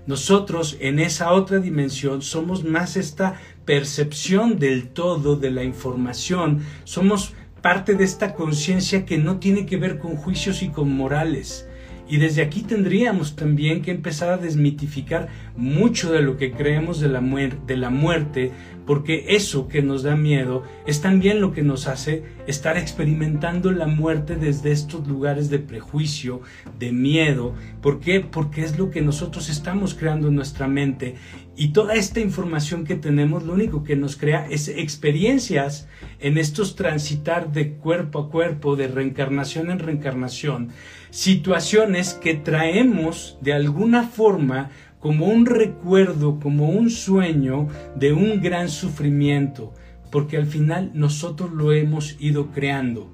Nosotros 0.05 0.77
en 0.81 0.99
esa 0.99 1.33
otra 1.33 1.61
dimensión 1.61 2.23
somos 2.23 2.65
más 2.65 2.97
esta 2.97 3.41
percepción 3.65 4.59
del 4.59 4.89
todo 4.89 5.37
de 5.37 5.53
la 5.53 5.63
información, 5.63 6.65
somos 6.83 7.35
parte 7.61 7.95
de 7.95 8.03
esta 8.03 8.35
conciencia 8.35 9.07
que 9.07 9.19
no 9.19 9.39
tiene 9.39 9.65
que 9.65 9.77
ver 9.77 10.01
con 10.01 10.17
juicios 10.17 10.61
y 10.61 10.71
con 10.71 10.93
morales 10.93 11.69
Y 12.13 12.19
desde 12.19 12.43
aquí 12.43 12.61
tendríamos 12.61 13.37
también 13.37 13.81
que 13.81 13.91
empezar 13.91 14.29
a 14.29 14.37
desmitificar 14.37 15.29
mucho 15.57 16.13
de 16.13 16.21
lo 16.21 16.37
que 16.37 16.53
creemos 16.53 17.01
de 17.01 17.09
la, 17.09 17.23
de 17.23 17.77
la 17.79 17.89
muerte, 17.89 18.53
porque 18.85 19.25
eso 19.29 19.67
que 19.67 19.81
nos 19.81 20.03
da 20.03 20.15
miedo 20.15 20.63
es 20.85 21.01
también 21.01 21.41
lo 21.41 21.55
que 21.55 21.63
nos 21.63 21.89
hace 21.89 22.25
estar 22.47 22.77
experimentando 22.77 23.73
la 23.73 23.87
muerte 23.87 24.37
desde 24.37 24.73
estos 24.73 25.09
lugares 25.09 25.49
de 25.49 25.59
prejuicio, 25.59 26.43
de 26.79 26.93
miedo. 26.93 27.55
¿Por 27.81 27.99
qué? 27.99 28.21
Porque 28.21 28.63
es 28.63 28.77
lo 28.77 28.91
que 28.91 29.01
nosotros 29.01 29.49
estamos 29.49 29.95
creando 29.95 30.29
en 30.29 30.35
nuestra 30.35 30.69
mente 30.69 31.15
y 31.57 31.69
toda 31.69 31.95
esta 31.95 32.21
información 32.21 32.85
que 32.85 32.95
tenemos 32.95 33.43
lo 33.43 33.53
único 33.53 33.85
que 33.85 33.97
nos 33.97 34.17
crea 34.17 34.47
es 34.51 34.69
experiencias 34.69 35.87
en 36.19 36.39
estos 36.39 36.77
transitar 36.77 37.53
de 37.53 37.75
cuerpo 37.75 38.21
a 38.21 38.31
cuerpo, 38.31 38.75
de 38.77 38.89
reencarnación 38.89 39.71
en 39.71 39.79
reencarnación, 39.79 40.71
situaciones 41.11 42.15
que 42.15 42.35
traemos 42.35 43.39
de 43.43 43.53
alguna 43.53 44.05
forma 44.05 44.71
como 45.03 45.27
un 45.27 45.47
recuerdo, 45.47 46.39
como 46.39 46.71
un 46.71 46.89
sueño 46.89 47.69
de 47.97 48.13
un 48.13 48.41
gran 48.41 48.69
sufrimiento, 48.69 49.75
porque 50.13 50.37
al 50.37 50.47
final 50.47 50.93
nosotros 50.95 51.53
lo 51.53 51.73
hemos 51.73 52.17
ido 52.21 52.53
creando. 52.53 53.13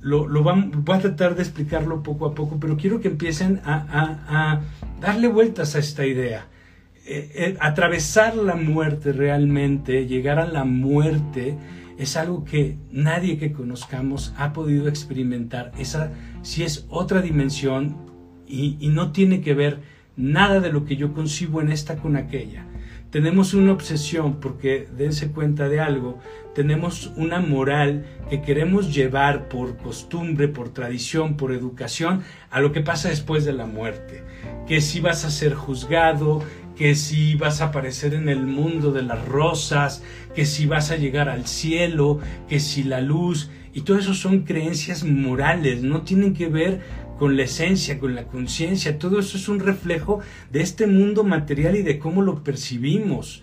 Lo, 0.00 0.28
lo 0.28 0.42
voy 0.42 0.96
a 0.96 1.00
tratar 1.00 1.34
de 1.34 1.42
explicarlo 1.42 2.02
poco 2.02 2.26
a 2.26 2.34
poco, 2.34 2.58
pero 2.60 2.76
quiero 2.76 3.00
que 3.00 3.08
empiecen 3.08 3.62
a, 3.64 4.60
darle 5.00 5.28
vueltas 5.28 5.74
a 5.74 5.78
esta 5.78 6.04
idea. 6.04 6.46
Eh, 7.06 7.30
eh, 7.34 7.56
atravesar 7.60 8.34
la 8.34 8.54
muerte 8.54 9.12
realmente, 9.12 10.06
llegar 10.06 10.38
a 10.38 10.46
la 10.46 10.64
muerte, 10.64 11.54
es 11.98 12.16
algo 12.16 12.44
que 12.44 12.78
nadie 12.90 13.36
que 13.36 13.52
conozcamos 13.52 14.32
ha 14.38 14.54
podido 14.54 14.88
experimentar. 14.88 15.72
Esa 15.78 16.12
sí 16.42 16.62
es 16.62 16.86
otra 16.88 17.20
dimensión 17.20 17.96
y, 18.46 18.78
y 18.80 18.88
no 18.88 19.12
tiene 19.12 19.42
que 19.42 19.52
ver 19.52 19.80
nada 20.16 20.60
de 20.60 20.72
lo 20.72 20.86
que 20.86 20.96
yo 20.96 21.12
concibo 21.12 21.60
en 21.60 21.70
esta 21.70 21.96
con 21.96 22.16
aquella. 22.16 22.66
Tenemos 23.10 23.54
una 23.54 23.70
obsesión 23.70 24.40
porque, 24.40 24.88
dense 24.96 25.30
cuenta 25.30 25.68
de 25.68 25.78
algo, 25.78 26.18
tenemos 26.52 27.12
una 27.16 27.38
moral 27.38 28.04
que 28.28 28.42
queremos 28.42 28.92
llevar 28.92 29.48
por 29.48 29.76
costumbre, 29.76 30.48
por 30.48 30.70
tradición, 30.70 31.36
por 31.36 31.52
educación, 31.52 32.22
a 32.50 32.60
lo 32.60 32.72
que 32.72 32.80
pasa 32.80 33.10
después 33.10 33.44
de 33.44 33.52
la 33.52 33.66
muerte. 33.66 34.24
Que 34.66 34.80
si 34.80 34.98
vas 34.98 35.24
a 35.24 35.30
ser 35.30 35.54
juzgado, 35.54 36.42
que 36.76 36.94
si 36.94 37.34
vas 37.34 37.60
a 37.60 37.66
aparecer 37.66 38.14
en 38.14 38.28
el 38.28 38.46
mundo 38.46 38.92
de 38.92 39.02
las 39.02 39.24
rosas, 39.26 40.02
que 40.34 40.44
si 40.44 40.66
vas 40.66 40.90
a 40.90 40.96
llegar 40.96 41.28
al 41.28 41.46
cielo, 41.46 42.20
que 42.48 42.60
si 42.60 42.82
la 42.82 43.00
luz, 43.00 43.50
y 43.72 43.82
todo 43.82 43.98
eso 43.98 44.14
son 44.14 44.42
creencias 44.42 45.04
morales, 45.04 45.82
no 45.82 46.02
tienen 46.02 46.34
que 46.34 46.48
ver 46.48 46.80
con 47.18 47.36
la 47.36 47.44
esencia, 47.44 47.98
con 47.98 48.14
la 48.14 48.24
conciencia, 48.24 48.98
todo 48.98 49.18
eso 49.20 49.36
es 49.36 49.48
un 49.48 49.60
reflejo 49.60 50.20
de 50.50 50.62
este 50.62 50.86
mundo 50.86 51.24
material 51.24 51.76
y 51.76 51.82
de 51.82 51.98
cómo 51.98 52.22
lo 52.22 52.42
percibimos. 52.42 53.42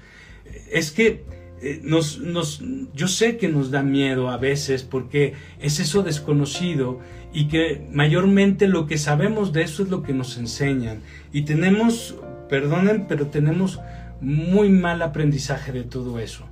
Es 0.70 0.92
que 0.92 1.24
eh, 1.62 1.80
nos, 1.84 2.20
nos, 2.20 2.62
yo 2.96 3.08
sé 3.08 3.38
que 3.38 3.48
nos 3.48 3.72
da 3.72 3.84
miedo 3.84 4.30
a 4.30 4.38
veces 4.38 4.84
porque 4.84 5.34
es 5.60 5.80
eso 5.80 6.02
desconocido 6.02 7.00
y 7.34 7.48
que 7.48 7.88
mayormente 7.94 8.68
lo 8.68 8.88
que 8.88 8.98
sabemos 8.98 9.54
de 9.54 9.64
eso 9.64 9.84
es 9.84 9.90
lo 9.90 10.02
que 10.02 10.14
nos 10.14 10.38
enseñan. 10.38 11.02
Y 11.32 11.44
tenemos, 11.44 12.16
perdonen, 12.51 13.05
pero 13.08 13.27
tenemos 13.27 13.79
muy 14.20 14.67
mal 14.70 15.01
aprendizaje 15.01 15.72
de 15.72 15.84
todo 15.84 16.20
eso. 16.20 16.46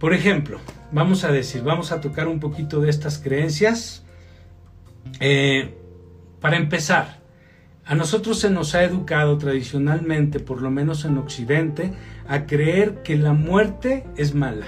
Por 0.00 0.12
ejemplo, 0.12 0.58
vamos 0.90 1.22
a 1.22 1.30
decir, 1.30 1.62
vamos 1.62 1.92
a 1.92 2.00
tocar 2.00 2.26
un 2.26 2.40
poquito 2.40 2.80
de 2.80 2.90
estas 2.90 3.18
creencias. 3.18 4.04
Eh, 5.20 5.76
para 6.40 6.56
empezar, 6.56 7.20
a 7.84 7.94
nosotros 7.94 8.40
se 8.40 8.50
nos 8.50 8.74
ha 8.74 8.82
educado 8.82 9.38
tradicionalmente, 9.38 10.40
por 10.40 10.60
lo 10.60 10.72
menos 10.72 11.04
en 11.04 11.18
Occidente, 11.18 11.92
a 12.26 12.46
creer 12.46 13.04
que 13.04 13.16
la 13.16 13.32
muerte 13.32 14.04
es 14.16 14.34
mala. 14.34 14.66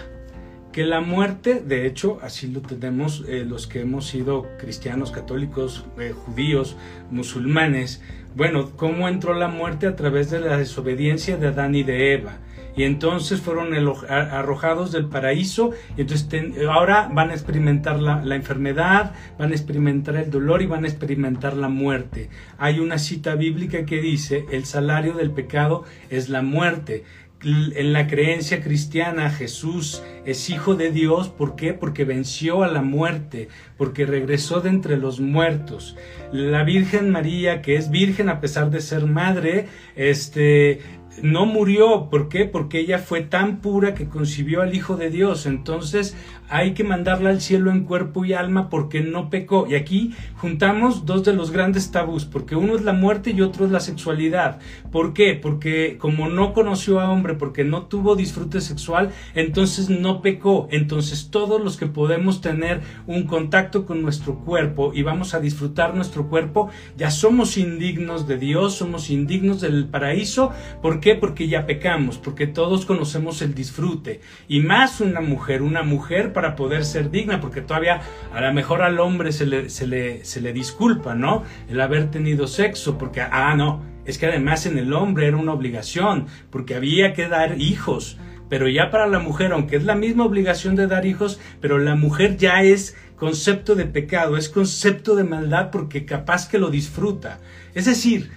Que 0.72 0.84
la 0.84 1.00
muerte, 1.00 1.60
de 1.66 1.84
hecho, 1.88 2.20
así 2.22 2.46
lo 2.46 2.60
tenemos 2.60 3.24
eh, 3.26 3.44
los 3.44 3.66
que 3.66 3.80
hemos 3.80 4.06
sido 4.06 4.46
cristianos, 4.58 5.10
católicos, 5.10 5.84
eh, 5.98 6.12
judíos, 6.12 6.76
musulmanes. 7.10 8.00
Bueno, 8.34 8.70
¿cómo 8.76 9.08
entró 9.08 9.34
la 9.34 9.48
muerte 9.48 9.86
a 9.86 9.96
través 9.96 10.30
de 10.30 10.40
la 10.40 10.56
desobediencia 10.56 11.36
de 11.36 11.48
Adán 11.48 11.74
y 11.74 11.82
de 11.82 12.14
Eva? 12.14 12.38
y 12.78 12.84
entonces 12.84 13.40
fueron 13.40 13.74
arrojados 14.08 14.92
del 14.92 15.06
paraíso 15.06 15.72
y 15.96 16.02
entonces 16.02 16.54
ahora 16.70 17.10
van 17.12 17.30
a 17.30 17.34
experimentar 17.34 17.98
la, 17.98 18.36
enfermedad, 18.36 19.14
van 19.36 19.50
a 19.50 19.54
experimentar 19.56 20.14
el 20.14 20.30
dolor 20.30 20.62
y 20.62 20.66
van 20.66 20.84
a 20.84 20.86
experimentar 20.86 21.54
la 21.54 21.68
muerte. 21.68 22.30
Hay 22.56 22.78
una 22.78 22.98
cita 22.98 23.34
bíblica 23.34 23.84
que 23.84 24.00
dice, 24.00 24.46
el 24.52 24.64
salario 24.64 25.14
del 25.14 25.32
pecado 25.32 25.82
es 26.08 26.28
la 26.28 26.42
muerte 26.42 27.02
en 27.42 27.92
la 27.92 28.08
creencia 28.08 28.60
cristiana 28.62 29.30
Jesús 29.30 30.02
es 30.24 30.50
hijo 30.50 30.74
de 30.74 30.90
Dios, 30.90 31.28
¿por 31.28 31.54
qué? 31.54 31.72
Porque 31.72 32.04
venció 32.04 32.64
a 32.64 32.68
la 32.68 32.82
muerte, 32.82 33.48
porque 33.76 34.06
regresó 34.06 34.60
de 34.60 34.70
entre 34.70 34.96
los 34.96 35.20
muertos. 35.20 35.96
La 36.32 36.64
Virgen 36.64 37.10
María, 37.10 37.62
que 37.62 37.76
es 37.76 37.90
virgen 37.90 38.28
a 38.28 38.40
pesar 38.40 38.70
de 38.70 38.80
ser 38.80 39.06
madre, 39.06 39.68
este 39.94 40.80
no 41.22 41.46
murió, 41.46 42.08
¿por 42.10 42.28
qué? 42.28 42.44
Porque 42.44 42.80
ella 42.80 42.98
fue 42.98 43.22
tan 43.22 43.58
pura 43.58 43.94
que 43.94 44.08
concibió 44.08 44.62
al 44.62 44.74
Hijo 44.74 44.96
de 44.96 45.10
Dios. 45.10 45.46
Entonces 45.46 46.16
hay 46.48 46.72
que 46.72 46.84
mandarla 46.84 47.30
al 47.30 47.40
cielo 47.40 47.70
en 47.70 47.84
cuerpo 47.84 48.24
y 48.24 48.32
alma 48.32 48.70
porque 48.70 49.00
no 49.00 49.30
pecó. 49.30 49.66
Y 49.68 49.74
aquí 49.74 50.14
juntamos 50.36 51.04
dos 51.04 51.24
de 51.24 51.34
los 51.34 51.50
grandes 51.50 51.90
tabús, 51.90 52.24
porque 52.24 52.56
uno 52.56 52.76
es 52.76 52.82
la 52.82 52.92
muerte 52.92 53.30
y 53.30 53.42
otro 53.42 53.66
es 53.66 53.70
la 53.70 53.80
sexualidad. 53.80 54.58
¿Por 54.90 55.12
qué? 55.12 55.34
Porque 55.34 55.98
como 55.98 56.28
no 56.28 56.52
conoció 56.52 57.00
a 57.00 57.10
hombre, 57.10 57.34
porque 57.34 57.64
no 57.64 57.82
tuvo 57.82 58.16
disfrute 58.16 58.60
sexual, 58.60 59.10
entonces 59.34 59.90
no 59.90 60.22
pecó. 60.22 60.68
Entonces 60.70 61.30
todos 61.30 61.62
los 61.62 61.76
que 61.76 61.86
podemos 61.86 62.40
tener 62.40 62.80
un 63.06 63.24
contacto 63.24 63.84
con 63.84 64.02
nuestro 64.02 64.36
cuerpo 64.36 64.92
y 64.94 65.02
vamos 65.02 65.34
a 65.34 65.40
disfrutar 65.40 65.94
nuestro 65.94 66.28
cuerpo, 66.28 66.70
ya 66.96 67.10
somos 67.10 67.58
indignos 67.58 68.26
de 68.26 68.38
Dios, 68.38 68.74
somos 68.74 69.10
indignos 69.10 69.60
del 69.60 69.86
paraíso. 69.86 70.52
¿Por 70.80 71.00
Porque 71.16 71.48
ya 71.48 71.66
pecamos, 71.66 72.18
porque 72.18 72.46
todos 72.46 72.86
conocemos 72.86 73.42
el 73.42 73.54
disfrute. 73.54 74.20
Y 74.48 74.60
más 74.60 75.00
una 75.00 75.20
mujer, 75.20 75.62
una 75.62 75.82
mujer 75.82 76.32
para 76.32 76.56
poder 76.56 76.84
ser 76.84 77.10
digna, 77.10 77.40
porque 77.40 77.60
todavía 77.60 78.00
a 78.32 78.40
lo 78.40 78.52
mejor 78.52 78.82
al 78.82 78.98
hombre 79.00 79.32
se 79.32 79.46
le, 79.46 79.70
se 79.70 79.86
le, 79.86 80.24
se 80.24 80.40
le 80.40 80.52
disculpa, 80.52 81.14
¿no? 81.14 81.44
El 81.68 81.80
haber 81.80 82.10
tenido 82.10 82.46
sexo, 82.46 82.98
porque, 82.98 83.20
ah, 83.20 83.54
no, 83.56 83.82
es 84.04 84.18
que 84.18 84.26
además 84.26 84.66
en 84.66 84.78
el 84.78 84.92
hombre 84.92 85.26
era 85.26 85.36
una 85.36 85.52
obligación, 85.52 86.26
porque 86.50 86.74
había 86.74 87.12
que 87.12 87.28
dar 87.28 87.60
hijos. 87.60 88.18
Pero 88.48 88.68
ya 88.68 88.90
para 88.90 89.06
la 89.06 89.18
mujer, 89.18 89.52
aunque 89.52 89.76
es 89.76 89.84
la 89.84 89.94
misma 89.94 90.24
obligación 90.24 90.74
de 90.76 90.86
dar 90.86 91.04
hijos, 91.04 91.38
pero 91.60 91.78
la 91.78 91.94
mujer 91.94 92.36
ya 92.38 92.62
es 92.62 92.96
concepto 93.16 93.74
de 93.74 93.84
pecado, 93.84 94.36
es 94.36 94.48
concepto 94.48 95.16
de 95.16 95.24
maldad 95.24 95.70
porque 95.70 96.06
capaz 96.06 96.48
que 96.48 96.58
lo 96.58 96.70
disfruta. 96.70 97.40
Es 97.74 97.84
decir, 97.84 98.30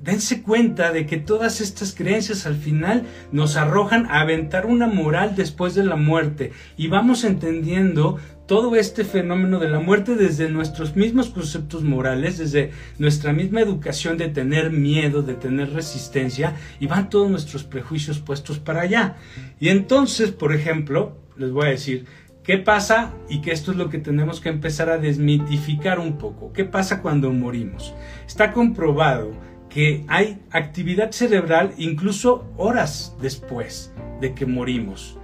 dense 0.00 0.42
cuenta 0.42 0.92
de 0.92 1.06
que 1.06 1.16
todas 1.16 1.60
estas 1.60 1.94
creencias 1.94 2.46
al 2.46 2.56
final 2.56 3.04
nos 3.32 3.56
arrojan 3.56 4.06
a 4.06 4.20
aventar 4.20 4.66
una 4.66 4.86
moral 4.86 5.34
después 5.36 5.74
de 5.74 5.84
la 5.84 5.96
muerte 5.96 6.52
y 6.76 6.88
vamos 6.88 7.24
entendiendo 7.24 8.18
todo 8.48 8.76
este 8.76 9.04
fenómeno 9.04 9.58
de 9.58 9.68
la 9.68 9.78
muerte 9.78 10.16
desde 10.16 10.48
nuestros 10.48 10.96
mismos 10.96 11.28
conceptos 11.28 11.84
morales, 11.84 12.38
desde 12.38 12.70
nuestra 12.98 13.34
misma 13.34 13.60
educación 13.60 14.16
de 14.16 14.28
tener 14.28 14.70
miedo, 14.70 15.20
de 15.20 15.34
tener 15.34 15.74
resistencia, 15.74 16.54
y 16.80 16.86
van 16.86 17.10
todos 17.10 17.30
nuestros 17.30 17.64
prejuicios 17.64 18.20
puestos 18.20 18.58
para 18.58 18.80
allá. 18.80 19.16
Y 19.60 19.68
entonces, 19.68 20.30
por 20.30 20.54
ejemplo, 20.54 21.18
les 21.36 21.52
voy 21.52 21.66
a 21.66 21.70
decir, 21.70 22.06
¿qué 22.42 22.56
pasa? 22.56 23.12
Y 23.28 23.42
que 23.42 23.52
esto 23.52 23.72
es 23.72 23.76
lo 23.76 23.90
que 23.90 23.98
tenemos 23.98 24.40
que 24.40 24.48
empezar 24.48 24.88
a 24.88 24.96
desmitificar 24.96 25.98
un 25.98 26.16
poco. 26.16 26.50
¿Qué 26.54 26.64
pasa 26.64 27.02
cuando 27.02 27.30
morimos? 27.30 27.92
Está 28.26 28.52
comprobado 28.52 29.32
que 29.68 30.04
hay 30.08 30.38
actividad 30.50 31.12
cerebral 31.12 31.72
incluso 31.78 32.44
horas 32.56 33.16
después 33.20 33.92
de 34.20 34.34
que 34.34 34.46
morimos. 34.46 35.18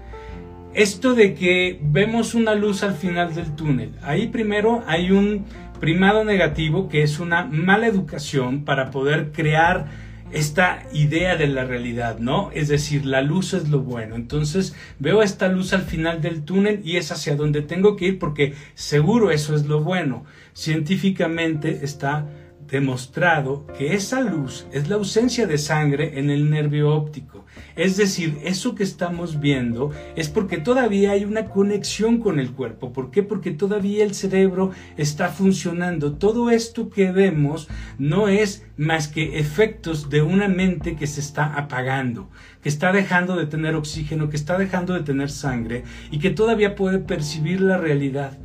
Esto 0.74 1.14
de 1.14 1.34
que 1.34 1.78
vemos 1.82 2.34
una 2.34 2.54
luz 2.54 2.82
al 2.82 2.94
final 2.94 3.34
del 3.34 3.54
túnel, 3.54 3.92
ahí 4.02 4.26
primero 4.26 4.82
hay 4.86 5.12
un 5.12 5.44
primado 5.80 6.24
negativo 6.24 6.88
que 6.88 7.02
es 7.02 7.20
una 7.20 7.44
mala 7.44 7.86
educación 7.86 8.64
para 8.64 8.90
poder 8.90 9.32
crear 9.32 9.86
esta 10.32 10.82
idea 10.92 11.36
de 11.36 11.46
la 11.46 11.64
realidad, 11.64 12.18
¿no? 12.18 12.50
Es 12.52 12.68
decir, 12.68 13.06
la 13.06 13.22
luz 13.22 13.54
es 13.54 13.68
lo 13.68 13.80
bueno. 13.80 14.16
Entonces 14.16 14.74
veo 14.98 15.22
esta 15.22 15.48
luz 15.48 15.72
al 15.72 15.82
final 15.82 16.20
del 16.20 16.42
túnel 16.42 16.80
y 16.84 16.96
es 16.96 17.12
hacia 17.12 17.36
donde 17.36 17.62
tengo 17.62 17.94
que 17.96 18.06
ir 18.06 18.18
porque 18.18 18.54
seguro 18.74 19.30
eso 19.30 19.54
es 19.54 19.66
lo 19.66 19.80
bueno. 19.80 20.24
Científicamente 20.52 21.80
está 21.84 22.26
demostrado 22.74 23.64
que 23.78 23.94
esa 23.94 24.20
luz 24.20 24.66
es 24.72 24.88
la 24.88 24.96
ausencia 24.96 25.46
de 25.46 25.58
sangre 25.58 26.18
en 26.18 26.28
el 26.28 26.50
nervio 26.50 26.90
óptico. 26.90 27.44
Es 27.76 27.96
decir, 27.96 28.36
eso 28.42 28.74
que 28.74 28.82
estamos 28.82 29.38
viendo 29.38 29.92
es 30.16 30.28
porque 30.28 30.58
todavía 30.58 31.12
hay 31.12 31.24
una 31.24 31.44
conexión 31.44 32.18
con 32.18 32.40
el 32.40 32.50
cuerpo. 32.50 32.92
¿Por 32.92 33.12
qué? 33.12 33.22
Porque 33.22 33.52
todavía 33.52 34.02
el 34.02 34.12
cerebro 34.12 34.72
está 34.96 35.28
funcionando. 35.28 36.14
Todo 36.14 36.50
esto 36.50 36.90
que 36.90 37.12
vemos 37.12 37.68
no 37.96 38.26
es 38.26 38.66
más 38.76 39.06
que 39.06 39.38
efectos 39.38 40.10
de 40.10 40.22
una 40.22 40.48
mente 40.48 40.96
que 40.96 41.06
se 41.06 41.20
está 41.20 41.54
apagando, 41.54 42.28
que 42.60 42.68
está 42.68 42.90
dejando 42.90 43.36
de 43.36 43.46
tener 43.46 43.76
oxígeno, 43.76 44.28
que 44.30 44.36
está 44.36 44.58
dejando 44.58 44.94
de 44.94 45.04
tener 45.04 45.30
sangre 45.30 45.84
y 46.10 46.18
que 46.18 46.30
todavía 46.30 46.74
puede 46.74 46.98
percibir 46.98 47.60
la 47.60 47.78
realidad. 47.78 48.36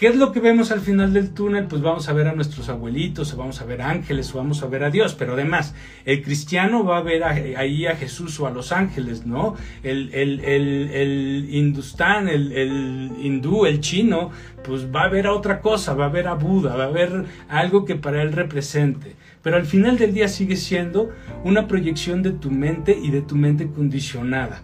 ¿Qué 0.00 0.06
es 0.06 0.16
lo 0.16 0.32
que 0.32 0.40
vemos 0.40 0.70
al 0.70 0.80
final 0.80 1.12
del 1.12 1.34
túnel? 1.34 1.66
Pues 1.66 1.82
vamos 1.82 2.08
a 2.08 2.14
ver 2.14 2.26
a 2.26 2.32
nuestros 2.32 2.70
abuelitos, 2.70 3.34
o 3.34 3.36
vamos 3.36 3.60
a 3.60 3.66
ver 3.66 3.82
ángeles, 3.82 4.34
o 4.34 4.38
vamos 4.38 4.62
a 4.62 4.66
ver 4.66 4.82
a 4.82 4.88
Dios, 4.88 5.14
pero 5.14 5.34
además, 5.34 5.74
el 6.06 6.22
cristiano 6.22 6.84
va 6.84 6.96
a 6.96 7.02
ver 7.02 7.22
ahí 7.22 7.84
a 7.84 7.94
Jesús 7.96 8.40
o 8.40 8.46
a 8.46 8.50
los 8.50 8.72
ángeles, 8.72 9.26
¿no? 9.26 9.56
El 9.82 11.50
hindustán, 11.50 12.28
el, 12.28 12.50
el 12.52 13.12
hindú, 13.20 13.66
el 13.66 13.80
chino, 13.80 14.30
pues 14.64 14.86
va 14.90 15.02
a 15.02 15.08
ver 15.10 15.26
a 15.26 15.34
otra 15.34 15.60
cosa, 15.60 15.92
va 15.92 16.06
a 16.06 16.08
ver 16.08 16.28
a 16.28 16.34
Buda, 16.34 16.76
va 16.76 16.84
a 16.84 16.90
ver 16.90 17.26
algo 17.50 17.84
que 17.84 17.96
para 17.96 18.22
él 18.22 18.32
represente. 18.32 19.16
Pero 19.42 19.56
al 19.56 19.66
final 19.66 19.98
del 19.98 20.14
día 20.14 20.28
sigue 20.28 20.56
siendo 20.56 21.10
una 21.44 21.68
proyección 21.68 22.22
de 22.22 22.30
tu 22.30 22.50
mente 22.50 22.98
y 22.98 23.10
de 23.10 23.20
tu 23.20 23.36
mente 23.36 23.68
condicionada 23.68 24.62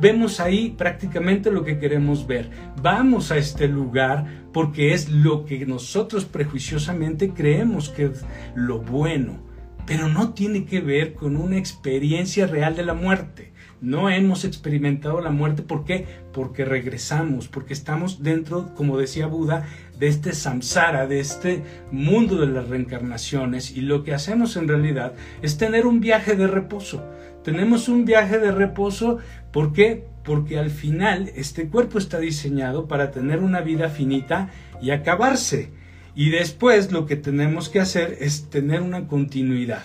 vemos 0.00 0.40
ahí 0.40 0.74
prácticamente 0.76 1.50
lo 1.50 1.64
que 1.64 1.78
queremos 1.78 2.26
ver. 2.26 2.50
Vamos 2.82 3.30
a 3.30 3.36
este 3.36 3.68
lugar 3.68 4.26
porque 4.52 4.92
es 4.92 5.08
lo 5.08 5.44
que 5.44 5.64
nosotros 5.66 6.24
prejuiciosamente 6.24 7.30
creemos 7.30 7.88
que 7.88 8.06
es 8.06 8.24
lo 8.54 8.80
bueno, 8.80 9.40
pero 9.86 10.08
no 10.08 10.34
tiene 10.34 10.64
que 10.64 10.80
ver 10.80 11.14
con 11.14 11.36
una 11.36 11.58
experiencia 11.58 12.46
real 12.46 12.74
de 12.76 12.84
la 12.84 12.94
muerte. 12.94 13.52
No 13.80 14.10
hemos 14.10 14.44
experimentado 14.44 15.20
la 15.20 15.30
muerte, 15.30 15.62
¿por 15.62 15.84
qué? 15.84 16.04
Porque 16.32 16.64
regresamos, 16.64 17.46
porque 17.46 17.72
estamos 17.72 18.24
dentro, 18.24 18.74
como 18.74 18.98
decía 18.98 19.28
Buda, 19.28 19.68
de 20.00 20.08
este 20.08 20.32
samsara, 20.32 21.06
de 21.06 21.20
este 21.20 21.62
mundo 21.92 22.40
de 22.40 22.48
las 22.48 22.68
reencarnaciones 22.68 23.70
y 23.70 23.82
lo 23.82 24.02
que 24.02 24.14
hacemos 24.14 24.56
en 24.56 24.66
realidad 24.66 25.12
es 25.42 25.58
tener 25.58 25.86
un 25.86 26.00
viaje 26.00 26.34
de 26.34 26.48
reposo 26.48 27.04
tenemos 27.44 27.88
un 27.88 28.04
viaje 28.04 28.38
de 28.38 28.52
reposo. 28.52 29.18
¿Por 29.52 29.72
qué? 29.72 30.04
Porque 30.24 30.58
al 30.58 30.70
final 30.70 31.30
este 31.34 31.68
cuerpo 31.68 31.98
está 31.98 32.18
diseñado 32.18 32.86
para 32.86 33.10
tener 33.10 33.40
una 33.40 33.60
vida 33.60 33.88
finita 33.88 34.50
y 34.82 34.90
acabarse. 34.90 35.70
Y 36.14 36.30
después 36.30 36.92
lo 36.92 37.06
que 37.06 37.16
tenemos 37.16 37.68
que 37.68 37.80
hacer 37.80 38.18
es 38.20 38.50
tener 38.50 38.82
una 38.82 39.06
continuidad. 39.06 39.84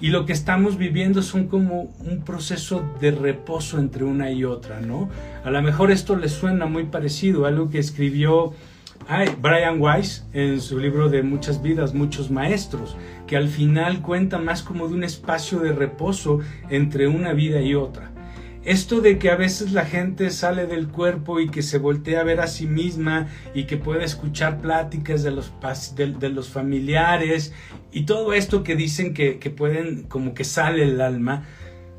Y 0.00 0.08
lo 0.08 0.26
que 0.26 0.32
estamos 0.32 0.76
viviendo 0.76 1.22
son 1.22 1.48
como 1.48 1.94
un 2.00 2.22
proceso 2.22 2.84
de 3.00 3.10
reposo 3.10 3.78
entre 3.78 4.04
una 4.04 4.30
y 4.30 4.44
otra, 4.44 4.80
¿no? 4.80 5.08
A 5.42 5.50
lo 5.50 5.62
mejor 5.62 5.90
esto 5.90 6.16
le 6.16 6.28
suena 6.28 6.66
muy 6.66 6.84
parecido 6.84 7.44
a 7.44 7.48
algo 7.48 7.70
que 7.70 7.78
escribió 7.78 8.52
Brian 9.40 9.80
Weiss 9.80 10.26
en 10.32 10.60
su 10.60 10.78
libro 10.78 11.08
de 11.08 11.22
Muchas 11.22 11.62
vidas, 11.62 11.94
muchos 11.94 12.30
maestros, 12.30 12.96
que 13.26 13.36
al 13.36 13.48
final 13.48 14.02
cuenta 14.02 14.38
más 14.38 14.62
como 14.62 14.88
de 14.88 14.94
un 14.94 15.04
espacio 15.04 15.60
de 15.60 15.72
reposo 15.72 16.40
entre 16.70 17.08
una 17.08 17.32
vida 17.32 17.60
y 17.60 17.74
otra. 17.74 18.10
Esto 18.64 19.00
de 19.00 19.18
que 19.18 19.30
a 19.30 19.36
veces 19.36 19.70
la 19.70 19.84
gente 19.84 20.28
sale 20.30 20.66
del 20.66 20.88
cuerpo 20.88 21.38
y 21.38 21.48
que 21.48 21.62
se 21.62 21.78
voltea 21.78 22.20
a 22.20 22.24
ver 22.24 22.40
a 22.40 22.48
sí 22.48 22.66
misma 22.66 23.28
y 23.54 23.64
que 23.64 23.76
puede 23.76 24.04
escuchar 24.04 24.60
pláticas 24.60 25.22
de 25.22 25.30
los, 25.30 25.52
de, 25.94 26.28
los 26.30 26.48
familiares 26.48 27.52
y 27.92 28.06
todo 28.06 28.32
esto 28.32 28.64
que 28.64 28.74
dicen 28.74 29.14
que, 29.14 29.38
que 29.38 29.50
pueden 29.50 30.02
como 30.08 30.34
que 30.34 30.42
sale 30.42 30.82
el 30.82 31.00
alma, 31.00 31.44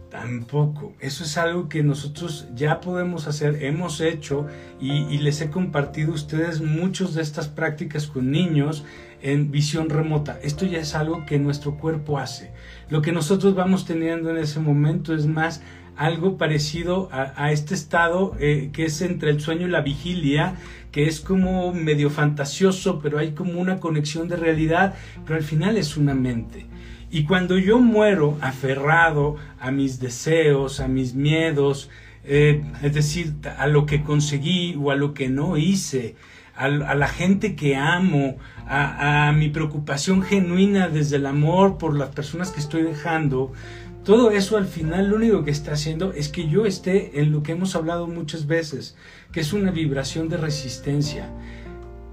Tampoco. 0.09 0.93
Eso 1.01 1.25
es 1.25 1.37
algo 1.37 1.67
que 1.67 1.83
nosotros 1.83 2.47
ya 2.55 2.79
podemos 2.79 3.27
hacer, 3.27 3.63
hemos 3.65 3.99
hecho 3.99 4.47
y, 4.79 5.17
les 5.17 5.41
he 5.41 5.49
compartido 5.49 6.13
a 6.13 6.15
ustedes 6.15 6.61
muchas 6.61 7.13
de 7.13 7.21
estas 7.21 7.49
prácticas 7.49 8.07
con 8.07 8.31
niños 8.31 8.85
en 9.21 9.51
visión 9.51 9.89
remota. 9.89 10.39
Esto 10.43 10.65
ya 10.65 10.79
es 10.79 10.95
algo 10.95 11.25
que 11.25 11.39
nuestro 11.39 11.77
cuerpo 11.77 12.19
hace. 12.19 12.51
Lo 12.89 13.01
que 13.01 13.11
nosotros 13.11 13.55
vamos 13.55 13.85
teniendo 13.85 14.29
en 14.29 14.37
ese 14.37 14.59
momento 14.59 15.13
es 15.13 15.25
más 15.25 15.61
algo 15.97 16.37
parecido 16.37 17.09
a, 17.11 17.51
este 17.51 17.73
estado 17.73 18.35
eh, 18.39 18.69
que 18.71 18.85
es 18.85 19.01
entre 19.01 19.31
el 19.31 19.41
sueño 19.41 19.67
y 19.67 19.71
la 19.71 19.81
vigilia, 19.81 20.55
que 20.91 21.07
es 21.07 21.19
como 21.19 21.73
medio 21.73 22.09
fantasioso, 22.11 22.99
pero 23.01 23.17
hay 23.17 23.31
como 23.31 23.59
una 23.59 23.79
conexión 23.79 24.27
de 24.27 24.35
realidad, 24.35 24.93
pero 25.25 25.37
al 25.37 25.43
final 25.43 25.75
es 25.75 25.97
una 25.97 26.13
mente. 26.13 26.67
Y 27.09 27.23
cuando 27.23 27.57
yo 27.57 27.79
muero 27.79 28.37
aferrado 28.41 29.37
a 29.59 29.71
mis 29.71 29.99
deseos, 29.99 30.79
a 30.79 30.87
mis 30.87 31.15
miedos, 31.15 31.89
eh, 32.23 32.63
es 32.83 32.93
decir, 32.93 33.33
a 33.57 33.67
lo 33.67 33.85
que 33.85 34.03
conseguí 34.03 34.75
o 34.79 34.91
a 34.91 34.95
lo 34.95 35.13
que 35.13 35.29
no 35.29 35.57
hice, 35.57 36.15
a, 36.57 36.67
la 36.69 37.07
gente 37.07 37.55
que 37.55 37.75
amo, 37.75 38.37
a, 38.65 39.31
mi 39.35 39.49
preocupación 39.49 40.21
genuina 40.21 40.89
desde 40.89 41.17
el 41.17 41.25
amor 41.25 41.77
por 41.77 41.95
las 41.95 42.09
personas 42.09 42.51
que 42.51 42.59
estoy 42.59 42.81
dejando, 42.81 43.53
todo 44.03 44.31
eso 44.31 44.57
al 44.57 44.65
final 44.65 45.09
lo 45.09 45.17
único 45.17 45.43
que 45.43 45.51
está 45.51 45.73
haciendo 45.73 46.13
es 46.13 46.29
que 46.29 46.47
yo 46.47 46.65
esté 46.65 47.19
en 47.19 47.31
lo 47.31 47.43
que 47.43 47.51
hemos 47.51 47.75
hablado 47.75 48.07
muchas 48.07 48.47
veces, 48.47 48.95
que 49.31 49.41
es 49.41 49.53
una 49.53 49.69
vibración 49.69 50.29
de 50.29 50.37
resistencia. 50.37 51.29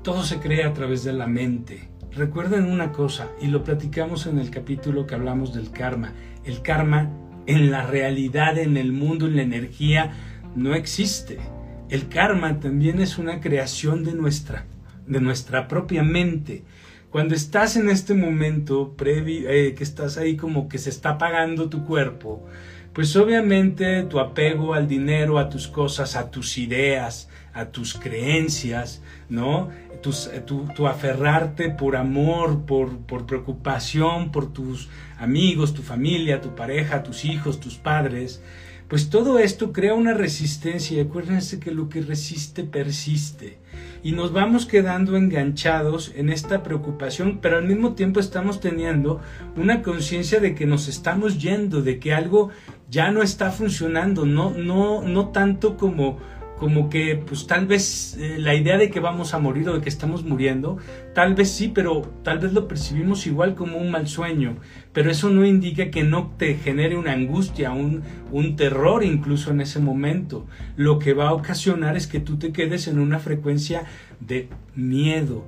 Todo 0.02 0.24
se 0.24 0.40
crea 0.40 0.68
a 0.68 0.74
través 0.74 1.04
de 1.04 1.12
la 1.12 1.26
mente. 1.26 1.88
Recuerden 2.12 2.64
una 2.64 2.92
cosa, 2.92 3.28
y 3.40 3.46
lo 3.46 3.64
platicamos 3.64 4.26
en 4.26 4.38
el 4.38 4.50
capítulo 4.50 5.06
que 5.06 5.14
hablamos 5.14 5.54
del 5.54 5.70
karma. 5.70 6.12
El 6.44 6.62
karma 6.62 7.10
en 7.46 7.70
la 7.70 7.86
realidad, 7.86 8.58
en 8.58 8.76
el 8.76 8.92
mundo, 8.92 9.26
en 9.26 9.36
la 9.36 9.42
energía, 9.42 10.12
no 10.54 10.74
existe. 10.74 11.38
El 11.88 12.08
karma 12.08 12.60
también 12.60 13.00
es 13.00 13.18
una 13.18 13.40
creación 13.40 14.04
de 14.04 14.14
nuestra, 14.14 14.66
de 15.06 15.20
nuestra 15.20 15.68
propia 15.68 16.02
mente. 16.02 16.64
Cuando 17.10 17.34
estás 17.34 17.76
en 17.76 17.88
este 17.88 18.14
momento 18.14 18.94
previo, 18.96 19.48
eh, 19.48 19.74
que 19.74 19.84
estás 19.84 20.16
ahí 20.16 20.36
como 20.36 20.68
que 20.68 20.78
se 20.78 20.90
está 20.90 21.10
apagando 21.10 21.68
tu 21.68 21.84
cuerpo, 21.84 22.44
pues 22.92 23.14
obviamente 23.16 24.02
tu 24.04 24.18
apego 24.18 24.74
al 24.74 24.88
dinero, 24.88 25.38
a 25.38 25.48
tus 25.48 25.68
cosas, 25.68 26.16
a 26.16 26.30
tus 26.30 26.58
ideas, 26.58 27.28
a 27.52 27.66
tus 27.66 27.94
creencias, 27.94 29.02
¿no? 29.28 29.70
Eh, 30.04 30.42
tu, 30.44 30.86
aferrarte 30.86 31.70
por 31.70 31.96
amor, 31.96 32.66
por, 32.66 32.98
por 32.98 33.26
preocupación 33.26 34.30
por 34.32 34.52
tus 34.52 34.90
amigos, 35.18 35.72
tu 35.72 35.82
familia, 35.82 36.42
tu 36.42 36.54
pareja, 36.54 37.02
tus 37.02 37.24
hijos, 37.24 37.58
tus 37.58 37.76
padres, 37.76 38.42
pues 38.88 39.10
todo 39.10 39.38
esto 39.38 39.72
crea 39.72 39.94
una 39.94 40.14
resistencia. 40.14 40.96
Y 40.96 41.00
acuérdense 41.00 41.58
que 41.60 41.70
lo 41.70 41.88
que 41.88 42.00
resiste 42.02 42.64
persiste. 42.64 43.58
Y 44.02 44.12
nos 44.12 44.32
vamos 44.32 44.66
quedando 44.66 45.16
enganchados 45.16 46.12
en 46.14 46.28
esta 46.28 46.62
preocupación, 46.62 47.38
pero 47.40 47.56
al 47.56 47.66
mismo 47.66 47.94
tiempo 47.94 48.20
estamos 48.20 48.60
teniendo 48.60 49.20
una 49.56 49.82
conciencia 49.82 50.40
de 50.40 50.54
que 50.54 50.66
nos 50.66 50.88
estamos 50.88 51.38
yendo, 51.40 51.80
de 51.80 51.98
que 51.98 52.12
algo 52.12 52.50
ya 52.90 53.10
no 53.10 53.22
está 53.22 53.50
funcionando, 53.50 54.26
no, 54.26 54.50
no, 54.50 55.02
no 55.02 55.28
tanto 55.30 55.76
como 55.76 56.18
como 56.58 56.88
que 56.88 57.16
pues 57.16 57.46
tal 57.46 57.66
vez 57.66 58.16
eh, 58.18 58.36
la 58.38 58.54
idea 58.54 58.78
de 58.78 58.90
que 58.90 59.00
vamos 59.00 59.34
a 59.34 59.38
morir 59.38 59.68
o 59.68 59.74
de 59.74 59.80
que 59.80 59.88
estamos 59.88 60.24
muriendo, 60.24 60.78
tal 61.14 61.34
vez 61.34 61.50
sí, 61.50 61.70
pero 61.74 62.02
tal 62.22 62.38
vez 62.38 62.52
lo 62.52 62.68
percibimos 62.68 63.26
igual 63.26 63.54
como 63.54 63.78
un 63.78 63.90
mal 63.90 64.06
sueño, 64.06 64.56
pero 64.92 65.10
eso 65.10 65.30
no 65.30 65.44
indica 65.44 65.90
que 65.90 66.04
no 66.04 66.32
te 66.38 66.54
genere 66.54 66.96
una 66.96 67.12
angustia, 67.12 67.72
un, 67.72 68.02
un 68.30 68.56
terror 68.56 69.04
incluso 69.04 69.50
en 69.50 69.60
ese 69.60 69.80
momento. 69.80 70.46
Lo 70.76 70.98
que 70.98 71.14
va 71.14 71.28
a 71.28 71.34
ocasionar 71.34 71.96
es 71.96 72.06
que 72.06 72.20
tú 72.20 72.38
te 72.38 72.52
quedes 72.52 72.86
en 72.88 72.98
una 72.98 73.18
frecuencia 73.18 73.84
de 74.20 74.48
miedo, 74.74 75.44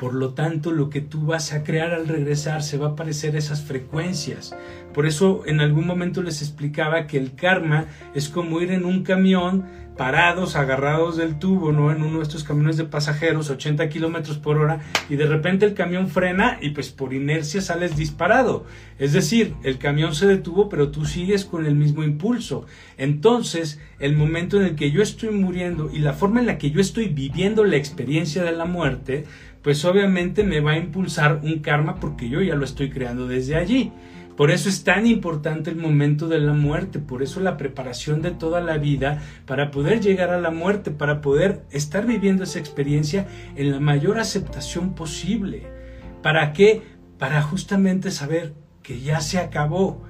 por 0.00 0.14
lo 0.14 0.32
tanto, 0.32 0.72
lo 0.72 0.88
que 0.88 1.02
tú 1.02 1.26
vas 1.26 1.52
a 1.52 1.62
crear 1.62 1.92
al 1.92 2.08
regresar 2.08 2.62
se 2.62 2.78
va 2.78 2.88
a 2.88 2.96
parecer 2.96 3.36
esas 3.36 3.60
frecuencias. 3.60 4.56
Por 4.94 5.04
eso 5.04 5.42
en 5.44 5.60
algún 5.60 5.86
momento 5.86 6.22
les 6.22 6.40
explicaba 6.40 7.06
que 7.06 7.18
el 7.18 7.34
karma 7.34 7.84
es 8.14 8.30
como 8.30 8.62
ir 8.62 8.70
en 8.70 8.86
un 8.86 9.02
camión 9.02 9.66
parados, 9.98 10.56
agarrados 10.56 11.18
del 11.18 11.38
tubo, 11.38 11.72
¿no? 11.72 11.92
En 11.92 12.02
uno 12.02 12.16
de 12.16 12.22
estos 12.22 12.44
camiones 12.44 12.78
de 12.78 12.84
pasajeros, 12.84 13.50
80 13.50 13.90
kilómetros 13.90 14.38
por 14.38 14.56
hora, 14.56 14.80
y 15.10 15.16
de 15.16 15.26
repente 15.26 15.66
el 15.66 15.74
camión 15.74 16.08
frena 16.08 16.56
y 16.62 16.70
pues 16.70 16.88
por 16.88 17.12
inercia 17.12 17.60
sales 17.60 17.94
disparado. 17.96 18.64
Es 18.98 19.12
decir, 19.12 19.54
el 19.62 19.76
camión 19.76 20.14
se 20.14 20.26
detuvo, 20.26 20.70
pero 20.70 20.90
tú 20.90 21.04
sigues 21.04 21.44
con 21.44 21.66
el 21.66 21.74
mismo 21.74 22.02
impulso. 22.02 22.64
Entonces, 22.96 23.78
el 23.98 24.16
momento 24.16 24.58
en 24.58 24.68
el 24.68 24.74
que 24.74 24.90
yo 24.90 25.02
estoy 25.02 25.30
muriendo 25.30 25.90
y 25.92 25.98
la 25.98 26.14
forma 26.14 26.40
en 26.40 26.46
la 26.46 26.56
que 26.56 26.70
yo 26.70 26.80
estoy 26.80 27.08
viviendo 27.08 27.62
la 27.64 27.76
experiencia 27.76 28.42
de 28.42 28.52
la 28.52 28.64
muerte, 28.64 29.26
pues 29.62 29.84
obviamente 29.84 30.44
me 30.44 30.60
va 30.60 30.72
a 30.72 30.78
impulsar 30.78 31.40
un 31.42 31.58
karma 31.60 31.96
porque 31.96 32.28
yo 32.28 32.40
ya 32.42 32.54
lo 32.54 32.64
estoy 32.64 32.90
creando 32.90 33.26
desde 33.26 33.56
allí. 33.56 33.92
Por 34.36 34.50
eso 34.50 34.70
es 34.70 34.84
tan 34.84 35.06
importante 35.06 35.68
el 35.68 35.76
momento 35.76 36.26
de 36.26 36.38
la 36.38 36.54
muerte, 36.54 36.98
por 36.98 37.22
eso 37.22 37.40
la 37.40 37.58
preparación 37.58 38.22
de 38.22 38.30
toda 38.30 38.62
la 38.62 38.78
vida 38.78 39.20
para 39.44 39.70
poder 39.70 40.00
llegar 40.00 40.30
a 40.30 40.40
la 40.40 40.50
muerte, 40.50 40.90
para 40.90 41.20
poder 41.20 41.62
estar 41.70 42.06
viviendo 42.06 42.44
esa 42.44 42.58
experiencia 42.58 43.26
en 43.56 43.70
la 43.72 43.80
mayor 43.80 44.18
aceptación 44.18 44.94
posible. 44.94 45.66
¿Para 46.22 46.54
qué? 46.54 46.82
para 47.20 47.42
justamente 47.42 48.10
saber 48.10 48.54
que 48.82 49.00
ya 49.00 49.20
se 49.20 49.38
acabó. 49.38 50.02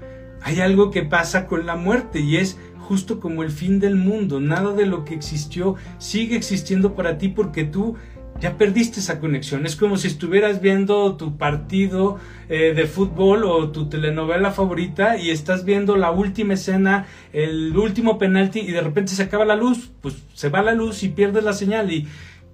Hay 0.42 0.60
algo 0.60 0.92
que 0.92 1.02
pasa 1.02 1.46
con 1.46 1.66
la 1.66 1.74
muerte 1.74 2.20
y 2.20 2.36
es 2.36 2.56
justo 2.78 3.18
como 3.18 3.42
el 3.42 3.50
fin 3.50 3.80
del 3.80 3.96
mundo. 3.96 4.40
Nada 4.40 4.72
de 4.72 4.86
lo 4.86 5.04
que 5.04 5.14
existió 5.14 5.74
sigue 5.98 6.36
existiendo 6.36 6.94
para 6.94 7.18
ti 7.18 7.28
porque 7.28 7.64
tú 7.64 7.96
ya 8.40 8.56
perdiste 8.56 9.00
esa 9.00 9.20
conexión. 9.20 9.66
Es 9.66 9.76
como 9.76 9.96
si 9.96 10.08
estuvieras 10.08 10.60
viendo 10.60 11.16
tu 11.16 11.36
partido 11.36 12.18
eh, 12.48 12.72
de 12.74 12.86
fútbol 12.86 13.44
o 13.44 13.70
tu 13.70 13.88
telenovela 13.88 14.50
favorita 14.50 15.18
y 15.18 15.30
estás 15.30 15.64
viendo 15.64 15.96
la 15.96 16.10
última 16.10 16.54
escena, 16.54 17.06
el 17.32 17.76
último 17.76 18.18
penalti 18.18 18.60
y 18.60 18.72
de 18.72 18.80
repente 18.80 19.12
se 19.12 19.22
acaba 19.22 19.44
la 19.44 19.56
luz. 19.56 19.90
Pues 20.00 20.16
se 20.34 20.48
va 20.48 20.62
la 20.62 20.72
luz 20.72 21.02
y 21.02 21.10
pierdes 21.10 21.44
la 21.44 21.52
señal 21.52 21.92
y 21.92 22.08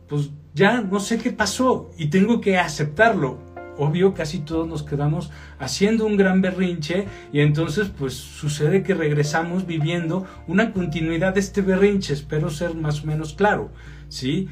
pues 0.09 0.31
ya 0.55 0.81
no 0.81 1.01
sé 1.01 1.19
qué 1.19 1.31
pasó 1.31 1.91
y 1.97 2.07
tengo 2.07 2.41
que 2.41 2.59
aceptarlo. 2.59 3.39
Obvio, 3.79 4.15
casi 4.15 4.39
todos 4.39 4.67
nos 4.67 4.83
quedamos 4.83 5.31
haciendo 5.59 6.07
un 6.07 6.17
gran 6.17 6.41
berrinche 6.41 7.07
y 7.31 7.41
entonces 7.41 7.91
pues 7.97 8.15
sucede 8.15 8.83
que 8.83 8.95
regresamos 8.95 9.67
viviendo 9.67 10.27
una 10.47 10.73
continuidad 10.73 11.35
de 11.35 11.41
este 11.41 11.61
berrinche. 11.61 12.15
Espero 12.15 12.49
ser 12.49 12.75
más 12.75 13.05
o 13.05 13.07
menos 13.07 13.35
claro, 13.35 13.71
¿sí? 14.09 14.49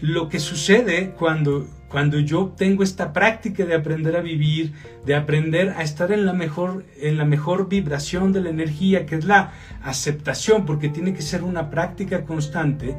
Lo 0.00 0.28
que 0.28 0.38
sucede 0.38 1.10
cuando, 1.18 1.66
cuando 1.88 2.18
yo 2.18 2.52
tengo 2.56 2.82
esta 2.82 3.12
práctica 3.12 3.64
de 3.64 3.74
aprender 3.74 4.16
a 4.16 4.20
vivir, 4.20 4.72
de 5.04 5.14
aprender 5.14 5.70
a 5.70 5.82
estar 5.82 6.12
en 6.12 6.26
la 6.26 6.32
mejor, 6.32 6.84
en 7.00 7.18
la 7.18 7.24
mejor 7.24 7.68
vibración 7.68 8.32
de 8.32 8.40
la 8.42 8.50
energía, 8.50 9.06
que 9.06 9.16
es 9.16 9.24
la 9.24 9.52
aceptación, 9.82 10.66
porque 10.66 10.88
tiene 10.88 11.14
que 11.14 11.22
ser 11.22 11.42
una 11.42 11.70
práctica 11.70 12.24
constante, 12.24 12.96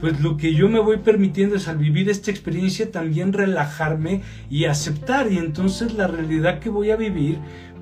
pues 0.00 0.20
lo 0.20 0.38
que 0.38 0.54
yo 0.54 0.68
me 0.68 0.80
voy 0.80 0.96
permitiendo 0.98 1.56
es 1.56 1.68
al 1.68 1.76
vivir 1.76 2.08
esta 2.08 2.30
experiencia 2.30 2.90
también 2.90 3.34
relajarme 3.34 4.22
y 4.48 4.64
aceptar. 4.64 5.30
Y 5.30 5.36
entonces 5.36 5.92
la 5.92 6.06
realidad 6.06 6.58
que 6.58 6.70
voy 6.70 6.90
a 6.90 6.96
vivir 6.96 7.38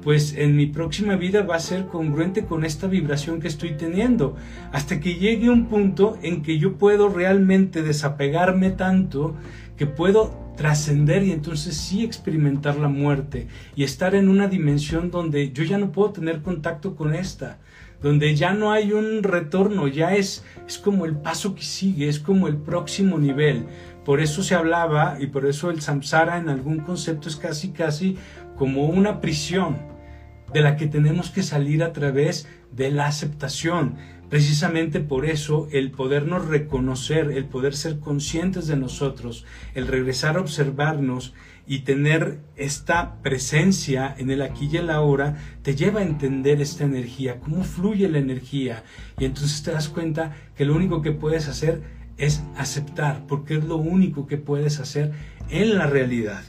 pues 0.08 0.32
en 0.38 0.56
mi 0.56 0.64
próxima 0.64 1.16
vida 1.16 1.42
va 1.42 1.56
a 1.56 1.60
ser 1.60 1.84
congruente 1.84 2.46
con 2.46 2.64
esta 2.64 2.86
vibración 2.86 3.42
que 3.42 3.48
estoy 3.48 3.72
teniendo, 3.72 4.36
hasta 4.72 5.00
que 5.00 5.16
llegue 5.16 5.50
un 5.50 5.66
punto 5.66 6.16
en 6.22 6.40
que 6.40 6.56
yo 6.56 6.78
puedo 6.78 7.10
realmente 7.10 7.82
desapegarme 7.82 8.70
tanto 8.70 9.36
que 9.76 9.84
puedo 9.84 10.54
trascender 10.56 11.24
y 11.24 11.32
entonces 11.32 11.76
sí 11.76 12.04
experimentar 12.04 12.76
la 12.76 12.88
muerte 12.88 13.48
y 13.76 13.84
estar 13.84 14.14
en 14.14 14.30
una 14.30 14.48
dimensión 14.48 15.10
donde 15.10 15.52
yo 15.52 15.62
ya 15.62 15.76
no 15.76 15.92
puedo 15.92 16.12
tener 16.12 16.40
contacto 16.40 16.96
con 16.96 17.14
esta, 17.14 17.58
donde 18.00 18.34
ya 18.34 18.54
no 18.54 18.72
hay 18.72 18.92
un 18.92 19.22
retorno, 19.22 19.88
ya 19.88 20.14
es, 20.14 20.42
es 20.66 20.78
como 20.78 21.04
el 21.04 21.16
paso 21.16 21.54
que 21.54 21.64
sigue, 21.64 22.08
es 22.08 22.18
como 22.18 22.48
el 22.48 22.56
próximo 22.56 23.18
nivel. 23.18 23.66
Por 24.06 24.22
eso 24.22 24.42
se 24.42 24.54
hablaba 24.54 25.18
y 25.20 25.26
por 25.26 25.44
eso 25.44 25.68
el 25.68 25.82
samsara 25.82 26.38
en 26.38 26.48
algún 26.48 26.78
concepto 26.78 27.28
es 27.28 27.36
casi 27.36 27.72
casi 27.72 28.16
como 28.56 28.86
una 28.86 29.20
prisión 29.20 29.97
de 30.52 30.60
la 30.60 30.76
que 30.76 30.86
tenemos 30.86 31.30
que 31.30 31.42
salir 31.42 31.82
a 31.82 31.92
través 31.92 32.48
de 32.72 32.90
la 32.90 33.06
aceptación. 33.06 33.96
Precisamente 34.28 35.00
por 35.00 35.24
eso 35.24 35.68
el 35.72 35.90
podernos 35.90 36.46
reconocer, 36.46 37.30
el 37.30 37.46
poder 37.46 37.74
ser 37.74 37.98
conscientes 37.98 38.66
de 38.66 38.76
nosotros, 38.76 39.46
el 39.74 39.86
regresar 39.86 40.36
a 40.36 40.40
observarnos 40.40 41.32
y 41.66 41.80
tener 41.80 42.40
esta 42.56 43.20
presencia 43.22 44.14
en 44.18 44.30
el 44.30 44.42
aquí 44.42 44.68
y 44.70 44.78
el 44.78 44.90
ahora, 44.90 45.36
te 45.62 45.74
lleva 45.74 46.00
a 46.00 46.04
entender 46.04 46.60
esta 46.60 46.84
energía, 46.84 47.40
cómo 47.40 47.62
fluye 47.62 48.08
la 48.08 48.18
energía. 48.18 48.84
Y 49.18 49.26
entonces 49.26 49.62
te 49.62 49.72
das 49.72 49.88
cuenta 49.88 50.34
que 50.56 50.64
lo 50.64 50.74
único 50.74 51.02
que 51.02 51.12
puedes 51.12 51.48
hacer 51.48 51.82
es 52.16 52.42
aceptar, 52.56 53.26
porque 53.26 53.56
es 53.56 53.64
lo 53.64 53.76
único 53.76 54.26
que 54.26 54.38
puedes 54.38 54.80
hacer 54.80 55.12
en 55.50 55.76
la 55.76 55.86
realidad. 55.86 56.42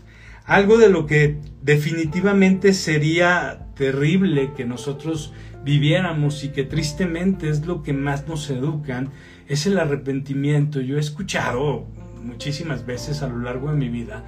Algo 0.49 0.79
de 0.79 0.89
lo 0.89 1.05
que 1.05 1.37
definitivamente 1.61 2.73
sería 2.73 3.67
terrible 3.75 4.53
que 4.57 4.65
nosotros 4.65 5.31
viviéramos 5.63 6.43
y 6.43 6.49
que 6.49 6.63
tristemente 6.63 7.49
es 7.49 7.67
lo 7.67 7.83
que 7.83 7.93
más 7.93 8.27
nos 8.27 8.49
educan, 8.49 9.11
es 9.47 9.67
el 9.67 9.77
arrepentimiento. 9.77 10.81
Yo 10.81 10.97
he 10.97 10.99
escuchado 10.99 11.85
muchísimas 12.23 12.83
veces 12.83 13.21
a 13.21 13.27
lo 13.27 13.37
largo 13.37 13.69
de 13.69 13.77
mi 13.77 13.89
vida 13.89 14.25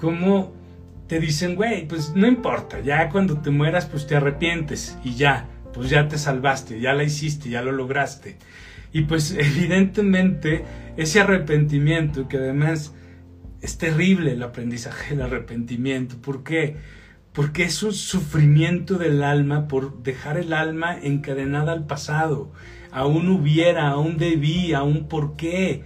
cómo 0.00 0.54
te 1.06 1.20
dicen, 1.20 1.56
güey, 1.56 1.86
pues 1.86 2.14
no 2.16 2.26
importa, 2.26 2.80
ya 2.80 3.10
cuando 3.10 3.42
te 3.42 3.50
mueras 3.50 3.84
pues 3.84 4.06
te 4.06 4.16
arrepientes 4.16 4.96
y 5.04 5.14
ya, 5.14 5.46
pues 5.74 5.90
ya 5.90 6.08
te 6.08 6.16
salvaste, 6.16 6.80
ya 6.80 6.94
la 6.94 7.04
hiciste, 7.04 7.50
ya 7.50 7.60
lo 7.60 7.72
lograste. 7.72 8.38
Y 8.94 9.02
pues 9.02 9.32
evidentemente 9.38 10.64
ese 10.96 11.20
arrepentimiento 11.20 12.28
que 12.28 12.38
además 12.38 12.94
es 13.60 13.78
terrible 13.78 14.32
el 14.32 14.42
aprendizaje 14.42 15.14
del 15.14 15.26
arrepentimiento. 15.26 16.16
¿Por 16.20 16.42
qué? 16.42 16.76
Porque 17.32 17.64
es 17.64 17.82
un 17.82 17.92
sufrimiento 17.92 18.98
del 18.98 19.22
alma 19.22 19.68
por 19.68 20.02
dejar 20.02 20.36
el 20.38 20.52
alma 20.52 20.98
encadenada 21.00 21.72
al 21.72 21.86
pasado. 21.86 22.52
Aún 22.90 23.28
hubiera, 23.28 23.88
aún 23.88 24.16
debí, 24.16 24.72
aún 24.72 25.08
por 25.08 25.36
qué 25.36 25.84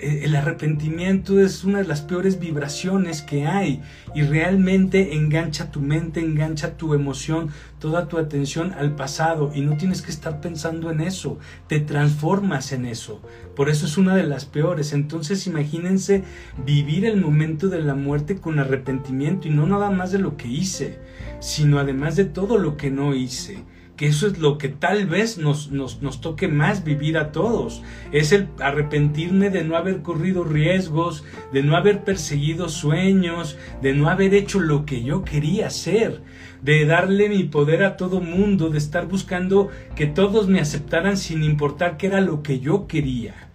el 0.00 0.36
arrepentimiento 0.36 1.40
es 1.40 1.64
una 1.64 1.78
de 1.78 1.88
las 1.88 2.02
peores 2.02 2.38
vibraciones 2.38 3.22
que 3.22 3.46
hay 3.46 3.82
y 4.14 4.22
realmente 4.22 5.14
engancha 5.14 5.70
tu 5.70 5.80
mente, 5.80 6.20
engancha 6.20 6.76
tu 6.76 6.94
emoción, 6.94 7.50
toda 7.78 8.06
tu 8.06 8.18
atención 8.18 8.72
al 8.72 8.94
pasado 8.94 9.50
y 9.54 9.60
no 9.60 9.76
tienes 9.76 10.02
que 10.02 10.10
estar 10.10 10.40
pensando 10.40 10.90
en 10.90 11.00
eso, 11.00 11.38
te 11.66 11.80
transformas 11.80 12.72
en 12.72 12.86
eso. 12.86 13.20
Por 13.56 13.68
eso 13.68 13.86
es 13.86 13.98
una 13.98 14.14
de 14.14 14.22
las 14.22 14.44
peores. 14.44 14.92
Entonces 14.92 15.46
imagínense 15.46 16.22
vivir 16.64 17.04
el 17.04 17.20
momento 17.20 17.68
de 17.68 17.80
la 17.80 17.94
muerte 17.94 18.36
con 18.36 18.58
arrepentimiento 18.58 19.48
y 19.48 19.50
no 19.50 19.66
nada 19.66 19.90
más 19.90 20.12
de 20.12 20.18
lo 20.18 20.36
que 20.36 20.48
hice, 20.48 20.98
sino 21.40 21.78
además 21.78 22.14
de 22.14 22.24
todo 22.24 22.58
lo 22.58 22.76
que 22.76 22.90
no 22.90 23.14
hice 23.14 23.64
que 23.98 24.06
eso 24.06 24.28
es 24.28 24.38
lo 24.38 24.58
que 24.58 24.68
tal 24.68 25.06
vez 25.06 25.38
nos, 25.38 25.72
nos, 25.72 26.00
nos, 26.02 26.20
toque 26.20 26.46
más 26.46 26.84
vivir 26.84 27.18
a 27.18 27.32
todos. 27.32 27.82
Es 28.12 28.30
el 28.30 28.48
arrepentirme 28.60 29.50
de 29.50 29.64
no 29.64 29.76
haber 29.76 30.02
corrido 30.02 30.44
riesgos, 30.44 31.24
de 31.52 31.64
no 31.64 31.76
haber 31.76 32.04
perseguido 32.04 32.68
sueños, 32.68 33.58
de 33.82 33.94
no 33.94 34.08
haber 34.08 34.34
hecho 34.34 34.60
lo 34.60 34.86
que 34.86 35.02
yo 35.02 35.24
quería 35.24 35.66
hacer, 35.66 36.22
de 36.62 36.86
darle 36.86 37.28
mi 37.28 37.42
poder 37.42 37.82
a 37.82 37.96
todo 37.96 38.20
mundo, 38.20 38.70
de 38.70 38.78
estar 38.78 39.08
buscando 39.08 39.68
que 39.96 40.06
todos 40.06 40.46
me 40.46 40.60
aceptaran 40.60 41.16
sin 41.16 41.42
importar 41.42 41.96
qué 41.96 42.06
era 42.06 42.20
lo 42.20 42.44
que 42.44 42.60
yo 42.60 42.86
quería. 42.86 43.48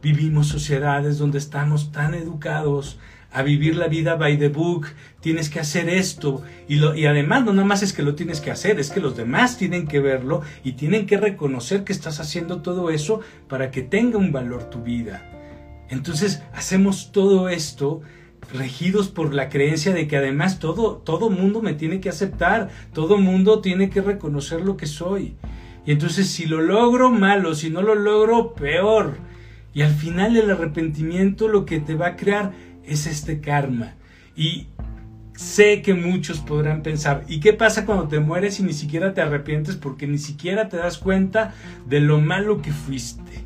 Vivimos 0.00 0.46
sociedades 0.46 1.18
donde 1.18 1.38
estamos 1.38 1.90
tan 1.90 2.14
educados 2.14 3.00
a 3.32 3.42
vivir 3.42 3.76
la 3.76 3.88
vida 3.88 4.16
by 4.16 4.38
the 4.38 4.48
book, 4.48 4.88
tienes 5.20 5.50
que 5.50 5.60
hacer 5.60 5.88
esto. 5.88 6.42
Y, 6.68 6.76
lo, 6.76 6.94
y 6.94 7.06
además 7.06 7.44
no 7.44 7.52
nada 7.52 7.66
más 7.66 7.82
es 7.82 7.92
que 7.92 8.02
lo 8.02 8.14
tienes 8.14 8.40
que 8.40 8.50
hacer, 8.50 8.80
es 8.80 8.90
que 8.90 9.00
los 9.00 9.16
demás 9.16 9.56
tienen 9.56 9.86
que 9.86 10.00
verlo 10.00 10.42
y 10.64 10.72
tienen 10.72 11.06
que 11.06 11.16
reconocer 11.16 11.84
que 11.84 11.92
estás 11.92 12.20
haciendo 12.20 12.62
todo 12.62 12.90
eso 12.90 13.20
para 13.48 13.70
que 13.70 13.82
tenga 13.82 14.18
un 14.18 14.32
valor 14.32 14.64
tu 14.64 14.82
vida. 14.82 15.22
Entonces 15.88 16.42
hacemos 16.52 17.12
todo 17.12 17.48
esto 17.48 18.00
regidos 18.54 19.08
por 19.08 19.34
la 19.34 19.48
creencia 19.48 19.92
de 19.92 20.08
que 20.08 20.16
además 20.16 20.58
todo 20.58 20.96
todo 20.96 21.30
mundo 21.30 21.62
me 21.62 21.74
tiene 21.74 22.00
que 22.00 22.08
aceptar, 22.08 22.70
todo 22.92 23.18
mundo 23.18 23.60
tiene 23.60 23.90
que 23.90 24.00
reconocer 24.00 24.62
lo 24.62 24.76
que 24.76 24.86
soy. 24.86 25.36
Y 25.86 25.92
entonces 25.92 26.28
si 26.28 26.46
lo 26.46 26.60
logro 26.60 27.10
malo, 27.10 27.54
si 27.54 27.70
no 27.70 27.82
lo 27.82 27.94
logro 27.94 28.54
peor. 28.54 29.16
Y 29.72 29.82
al 29.82 29.94
final 29.94 30.36
el 30.36 30.50
arrepentimiento 30.50 31.46
lo 31.46 31.64
que 31.64 31.78
te 31.78 31.94
va 31.94 32.08
a 32.08 32.16
crear 32.16 32.52
es 32.90 33.06
este 33.06 33.40
karma. 33.40 33.94
Y 34.36 34.66
sé 35.34 35.80
que 35.80 35.94
muchos 35.94 36.40
podrán 36.40 36.82
pensar, 36.82 37.24
¿y 37.28 37.40
qué 37.40 37.52
pasa 37.52 37.86
cuando 37.86 38.08
te 38.08 38.20
mueres 38.20 38.60
y 38.60 38.62
ni 38.64 38.74
siquiera 38.74 39.14
te 39.14 39.22
arrepientes 39.22 39.76
porque 39.76 40.06
ni 40.06 40.18
siquiera 40.18 40.68
te 40.68 40.76
das 40.76 40.98
cuenta 40.98 41.54
de 41.86 42.00
lo 42.00 42.20
malo 42.20 42.60
que 42.60 42.72
fuiste? 42.72 43.44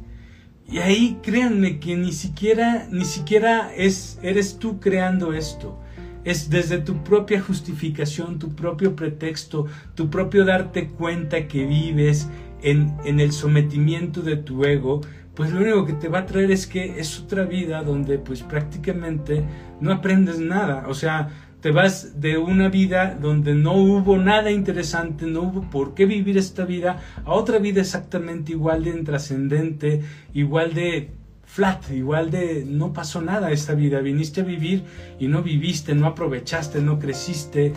Y 0.67 0.79
ahí 0.79 1.19
créanme 1.23 1.79
que 1.79 1.95
ni 1.95 2.13
siquiera 2.13 2.89
ni 2.91 3.05
siquiera 3.05 3.71
es 3.77 4.19
eres 4.23 4.59
tú 4.59 4.81
creando 4.81 5.35
esto. 5.35 5.79
Es 6.25 6.49
desde 6.49 6.79
tu 6.79 7.05
propia 7.05 7.41
justificación, 7.43 8.39
tu 8.39 8.57
propio 8.57 8.97
pretexto, 8.97 9.67
tu 9.95 10.09
propio 10.09 10.47
darte 10.47 10.89
cuenta 10.89 11.49
que 11.49 11.67
vives 11.67 12.29
en, 12.63 12.95
en 13.05 13.21
el 13.21 13.33
sometimiento 13.33 14.23
de 14.23 14.37
tu 14.37 14.65
ego, 14.65 15.03
pues 15.35 15.53
lo 15.53 15.61
único 15.61 15.85
que 15.85 15.95
te 15.95 16.09
va 16.09 16.21
a 16.21 16.27
traer 16.27 16.51
es 16.51 16.67
que 16.67 16.99
es 16.99 17.21
otra 17.21 17.45
vida 17.45 17.83
donde 17.83 18.19
pues 18.19 18.43
prácticamente 18.43 19.45
no 19.81 19.93
aprendes 19.93 20.39
nada, 20.39 20.85
o 20.89 20.95
sea, 20.95 21.29
te 21.61 21.71
vas 21.71 22.21
de 22.21 22.37
una 22.37 22.69
vida 22.69 23.17
donde 23.19 23.55
no 23.55 23.73
hubo 23.73 24.19
nada 24.19 24.51
interesante, 24.51 25.25
no 25.27 25.43
hubo 25.45 25.63
por 25.71 25.95
qué 25.95 26.05
vivir 26.05 26.37
esta 26.37 26.67
vida, 26.67 27.01
a 27.25 27.33
otra 27.33 27.59
vida 27.59 27.81
exactamente 27.81 28.53
igual 28.53 28.85
de 28.85 28.91
intrascendente, 28.91 30.03
igual 30.35 30.75
de 30.75 31.13
flat, 31.43 31.91
igual 31.91 32.31
de 32.31 32.65
no 32.67 32.93
pasó 32.93 33.23
nada 33.23 33.51
esta 33.51 33.75
vida, 33.75 34.01
viniste 34.01 34.43
a 34.43 34.45
vivir 34.45 34.85
y 35.19 35.29
no 35.29 35.43
viviste, 35.43 35.95
no 35.95 36.07
aprovechaste, 36.07 36.83
no 36.83 36.99
creciste, 36.99 37.73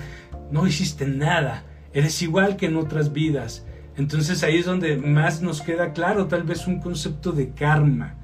no 0.51 0.67
hiciste 0.67 1.07
nada, 1.07 1.63
eres 1.93 2.21
igual 2.21 2.57
que 2.57 2.65
en 2.65 2.75
otras 2.75 3.13
vidas. 3.13 3.65
Entonces 3.97 4.43
ahí 4.43 4.57
es 4.57 4.65
donde 4.65 4.97
más 4.97 5.41
nos 5.41 5.61
queda 5.61 5.91
claro 5.91 6.27
tal 6.27 6.43
vez 6.43 6.67
un 6.67 6.79
concepto 6.79 7.31
de 7.31 7.49
karma, 7.49 8.15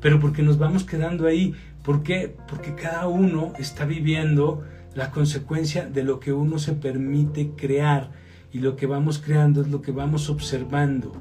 pero 0.00 0.20
porque 0.20 0.42
nos 0.42 0.58
vamos 0.58 0.84
quedando 0.84 1.26
ahí. 1.26 1.54
¿Por 1.82 2.02
qué? 2.02 2.36
Porque 2.48 2.74
cada 2.74 3.08
uno 3.08 3.52
está 3.58 3.86
viviendo 3.86 4.62
la 4.94 5.10
consecuencia 5.10 5.86
de 5.86 6.04
lo 6.04 6.20
que 6.20 6.32
uno 6.32 6.58
se 6.58 6.74
permite 6.74 7.50
crear 7.56 8.10
y 8.52 8.58
lo 8.58 8.76
que 8.76 8.86
vamos 8.86 9.18
creando 9.18 9.62
es 9.62 9.68
lo 9.68 9.80
que 9.80 9.90
vamos 9.90 10.28
observando. 10.28 11.12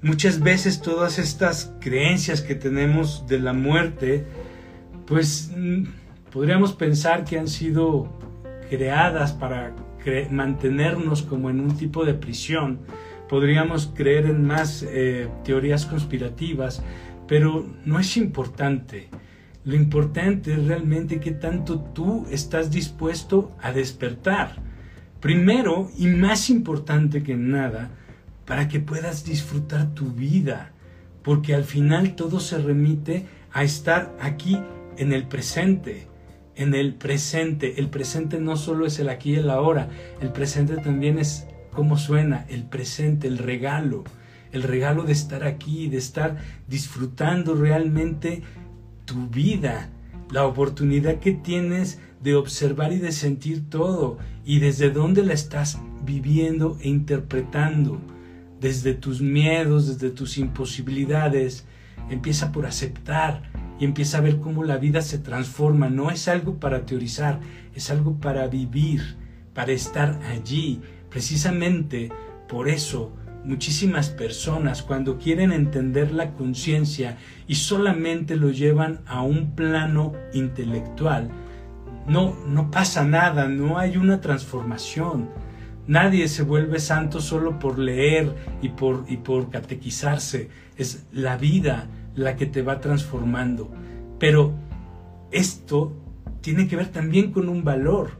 Muchas 0.00 0.40
veces 0.40 0.80
todas 0.80 1.18
estas 1.18 1.74
creencias 1.80 2.40
que 2.40 2.54
tenemos 2.54 3.26
de 3.26 3.38
la 3.38 3.52
muerte, 3.52 4.24
pues 5.06 5.50
mm, 5.54 5.84
podríamos 6.32 6.72
pensar 6.72 7.24
que 7.24 7.38
han 7.38 7.48
sido 7.48 8.18
creadas 8.70 9.32
para 9.32 9.74
mantenernos 10.30 11.22
como 11.22 11.50
en 11.50 11.60
un 11.60 11.76
tipo 11.76 12.04
de 12.04 12.14
prisión. 12.14 12.80
Podríamos 13.28 13.90
creer 13.94 14.26
en 14.26 14.44
más 14.44 14.82
eh, 14.82 15.28
teorías 15.44 15.86
conspirativas, 15.86 16.82
pero 17.26 17.66
no 17.84 17.98
es 17.98 18.16
importante. 18.16 19.08
Lo 19.64 19.74
importante 19.74 20.52
es 20.52 20.66
realmente 20.66 21.20
qué 21.20 21.30
tanto 21.30 21.80
tú 21.80 22.26
estás 22.30 22.70
dispuesto 22.70 23.52
a 23.62 23.72
despertar. 23.72 24.56
Primero 25.20 25.90
y 25.96 26.06
más 26.06 26.50
importante 26.50 27.22
que 27.22 27.34
nada, 27.34 27.90
para 28.44 28.68
que 28.68 28.80
puedas 28.80 29.24
disfrutar 29.24 29.94
tu 29.94 30.10
vida, 30.12 30.72
porque 31.22 31.54
al 31.54 31.64
final 31.64 32.14
todo 32.14 32.40
se 32.40 32.58
remite 32.58 33.24
a 33.52 33.64
estar 33.64 34.14
aquí 34.20 34.60
en 34.98 35.12
el 35.14 35.26
presente, 35.26 36.08
en 36.56 36.74
el 36.74 36.94
presente. 36.94 37.78
El 37.78 37.88
presente 37.88 38.40
no 38.40 38.56
solo 38.56 38.86
es 38.86 38.98
el 38.98 39.08
aquí 39.08 39.32
y 39.32 39.36
el 39.36 39.50
ahora, 39.50 39.88
el 40.20 40.30
presente 40.30 40.76
también 40.76 41.18
es 41.18 41.46
cómo 41.72 41.98
suena, 41.98 42.46
el 42.48 42.64
presente, 42.64 43.26
el 43.26 43.38
regalo, 43.38 44.04
el 44.52 44.62
regalo 44.62 45.02
de 45.02 45.12
estar 45.12 45.44
aquí, 45.44 45.88
de 45.88 45.98
estar 45.98 46.36
disfrutando 46.68 47.54
realmente 47.54 48.42
tu 49.04 49.28
vida, 49.28 49.90
la 50.30 50.46
oportunidad 50.46 51.18
que 51.18 51.32
tienes 51.32 51.98
de 52.22 52.34
observar 52.34 52.92
y 52.92 52.98
de 52.98 53.12
sentir 53.12 53.68
todo 53.68 54.18
y 54.44 54.58
desde 54.58 54.90
dónde 54.90 55.24
la 55.24 55.34
estás 55.34 55.78
viviendo 56.04 56.78
e 56.80 56.88
interpretando, 56.88 58.00
desde 58.60 58.94
tus 58.94 59.20
miedos, 59.20 59.86
desde 59.88 60.14
tus 60.14 60.38
imposibilidades. 60.38 61.66
Empieza 62.08 62.52
por 62.52 62.66
aceptar 62.66 63.42
y 63.84 63.86
empieza 63.86 64.16
a 64.16 64.22
ver 64.22 64.40
cómo 64.40 64.64
la 64.64 64.78
vida 64.78 65.02
se 65.02 65.18
transforma. 65.18 65.90
No 65.90 66.10
es 66.10 66.26
algo 66.26 66.58
para 66.58 66.86
teorizar, 66.86 67.40
es 67.74 67.90
algo 67.90 68.18
para 68.18 68.46
vivir, 68.46 69.18
para 69.52 69.72
estar 69.72 70.18
allí. 70.32 70.80
Precisamente 71.10 72.10
por 72.48 72.70
eso 72.70 73.12
muchísimas 73.44 74.08
personas 74.08 74.82
cuando 74.82 75.18
quieren 75.18 75.52
entender 75.52 76.12
la 76.12 76.32
conciencia 76.32 77.18
y 77.46 77.56
solamente 77.56 78.36
lo 78.36 78.48
llevan 78.50 79.00
a 79.04 79.20
un 79.20 79.54
plano 79.54 80.14
intelectual, 80.32 81.28
no, 82.06 82.34
no 82.46 82.70
pasa 82.70 83.04
nada, 83.04 83.48
no 83.48 83.76
hay 83.76 83.98
una 83.98 84.22
transformación. 84.22 85.28
Nadie 85.86 86.28
se 86.28 86.42
vuelve 86.42 86.78
santo 86.78 87.20
solo 87.20 87.58
por 87.58 87.78
leer 87.78 88.34
y 88.62 88.70
por, 88.70 89.04
y 89.08 89.18
por 89.18 89.50
catequizarse. 89.50 90.48
Es 90.78 91.04
la 91.12 91.36
vida 91.36 91.86
la 92.14 92.36
que 92.36 92.46
te 92.46 92.62
va 92.62 92.80
transformando. 92.80 93.70
Pero 94.18 94.54
esto 95.30 95.92
tiene 96.40 96.68
que 96.68 96.76
ver 96.76 96.88
también 96.88 97.32
con 97.32 97.48
un 97.48 97.64
valor, 97.64 98.12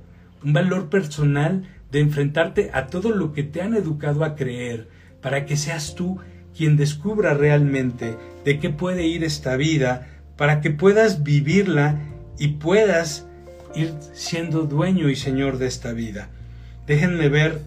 un 0.42 0.52
valor 0.52 0.88
personal 0.88 1.68
de 1.90 2.00
enfrentarte 2.00 2.70
a 2.72 2.86
todo 2.86 3.10
lo 3.10 3.32
que 3.32 3.44
te 3.44 3.62
han 3.62 3.74
educado 3.74 4.24
a 4.24 4.34
creer, 4.34 4.88
para 5.20 5.46
que 5.46 5.56
seas 5.56 5.94
tú 5.94 6.18
quien 6.56 6.76
descubra 6.76 7.34
realmente 7.34 8.16
de 8.44 8.58
qué 8.58 8.70
puede 8.70 9.06
ir 9.06 9.24
esta 9.24 9.56
vida, 9.56 10.08
para 10.36 10.60
que 10.60 10.70
puedas 10.70 11.22
vivirla 11.22 12.00
y 12.38 12.48
puedas 12.48 13.26
ir 13.74 13.94
siendo 14.12 14.62
dueño 14.62 15.08
y 15.08 15.16
señor 15.16 15.58
de 15.58 15.66
esta 15.66 15.92
vida. 15.92 16.28
Déjenme 16.86 17.28
ver 17.28 17.62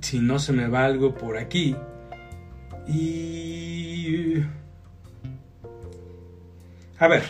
si 0.00 0.18
no 0.18 0.38
se 0.38 0.52
me 0.52 0.68
va 0.68 0.84
algo 0.84 1.14
por 1.14 1.36
aquí. 1.36 1.76
Y... 2.88 4.42
A 7.00 7.08
ver, 7.08 7.22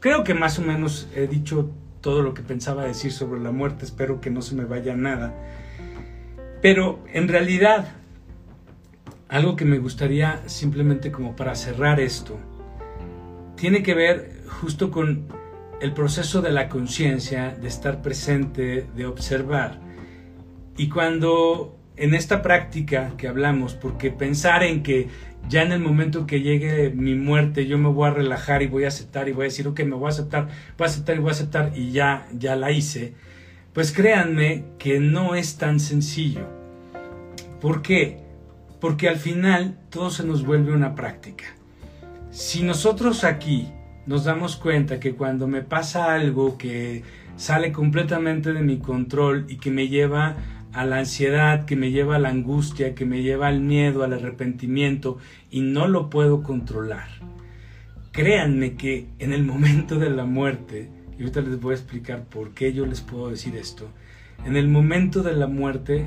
creo 0.00 0.24
que 0.24 0.32
más 0.32 0.58
o 0.58 0.62
menos 0.62 1.08
he 1.14 1.26
dicho 1.26 1.70
todo 2.00 2.22
lo 2.22 2.32
que 2.32 2.40
pensaba 2.40 2.84
decir 2.84 3.12
sobre 3.12 3.38
la 3.38 3.52
muerte, 3.52 3.84
espero 3.84 4.22
que 4.22 4.30
no 4.30 4.40
se 4.40 4.54
me 4.54 4.64
vaya 4.64 4.96
nada. 4.96 5.34
Pero 6.62 7.04
en 7.12 7.28
realidad, 7.28 7.88
algo 9.28 9.56
que 9.56 9.66
me 9.66 9.78
gustaría 9.78 10.42
simplemente 10.48 11.12
como 11.12 11.36
para 11.36 11.54
cerrar 11.54 12.00
esto, 12.00 12.38
tiene 13.56 13.82
que 13.82 13.92
ver 13.92 14.42
justo 14.48 14.90
con 14.90 15.26
el 15.82 15.92
proceso 15.92 16.40
de 16.40 16.52
la 16.52 16.70
conciencia, 16.70 17.50
de 17.50 17.68
estar 17.68 18.00
presente, 18.00 18.86
de 18.96 19.04
observar. 19.04 19.80
Y 20.78 20.88
cuando 20.88 21.76
en 21.96 22.14
esta 22.14 22.42
práctica 22.42 23.12
que 23.16 23.28
hablamos, 23.28 23.74
porque 23.74 24.10
pensar 24.10 24.62
en 24.62 24.82
que 24.82 25.08
ya 25.48 25.62
en 25.62 25.72
el 25.72 25.80
momento 25.80 26.26
que 26.26 26.40
llegue 26.40 26.90
mi 26.90 27.14
muerte 27.14 27.66
yo 27.66 27.78
me 27.78 27.88
voy 27.88 28.08
a 28.08 28.12
relajar 28.12 28.62
y 28.62 28.66
voy 28.66 28.84
a 28.84 28.88
aceptar 28.88 29.28
y 29.28 29.32
voy 29.32 29.44
a 29.44 29.48
decir, 29.48 29.68
ok, 29.68 29.80
me 29.80 29.94
voy 29.94 30.06
a 30.06 30.10
aceptar, 30.10 30.48
voy 30.76 30.86
a 30.86 30.90
aceptar 30.90 31.16
y 31.16 31.18
voy 31.20 31.28
a 31.28 31.32
aceptar 31.32 31.72
y 31.74 31.92
ya, 31.92 32.26
ya 32.32 32.56
la 32.56 32.70
hice, 32.70 33.14
pues 33.72 33.92
créanme 33.92 34.64
que 34.78 35.00
no 35.00 35.34
es 35.34 35.56
tan 35.56 35.80
sencillo. 35.80 36.46
¿Por 37.60 37.82
qué? 37.82 38.20
Porque 38.80 39.08
al 39.08 39.16
final 39.16 39.78
todo 39.90 40.10
se 40.10 40.24
nos 40.24 40.44
vuelve 40.44 40.72
una 40.72 40.94
práctica. 40.94 41.44
Si 42.30 42.62
nosotros 42.62 43.24
aquí 43.24 43.68
nos 44.06 44.24
damos 44.24 44.56
cuenta 44.56 45.00
que 45.00 45.14
cuando 45.14 45.46
me 45.46 45.62
pasa 45.62 46.14
algo 46.14 46.58
que 46.58 47.02
sale 47.36 47.72
completamente 47.72 48.52
de 48.52 48.62
mi 48.62 48.78
control 48.78 49.46
y 49.48 49.56
que 49.56 49.70
me 49.70 49.88
lleva 49.88 50.36
a 50.76 50.84
la 50.84 50.98
ansiedad, 50.98 51.64
que 51.64 51.74
me 51.74 51.90
lleva 51.90 52.16
a 52.16 52.18
la 52.18 52.28
angustia, 52.28 52.94
que 52.94 53.06
me 53.06 53.22
lleva 53.22 53.48
al 53.48 53.60
miedo, 53.60 54.04
al 54.04 54.12
arrepentimiento 54.12 55.16
y 55.50 55.62
no 55.62 55.88
lo 55.88 56.10
puedo 56.10 56.42
controlar. 56.42 57.08
Créanme 58.12 58.74
que 58.74 59.08
en 59.18 59.32
el 59.32 59.42
momento 59.42 59.98
de 59.98 60.10
la 60.10 60.26
muerte 60.26 60.90
y 61.18 61.22
ahorita 61.22 61.40
les 61.40 61.58
voy 61.58 61.72
a 61.72 61.78
explicar 61.78 62.24
por 62.24 62.52
qué 62.52 62.74
yo 62.74 62.84
les 62.84 63.00
puedo 63.00 63.30
decir 63.30 63.56
esto. 63.56 63.88
En 64.44 64.54
el 64.54 64.68
momento 64.68 65.22
de 65.22 65.32
la 65.32 65.46
muerte, 65.46 66.04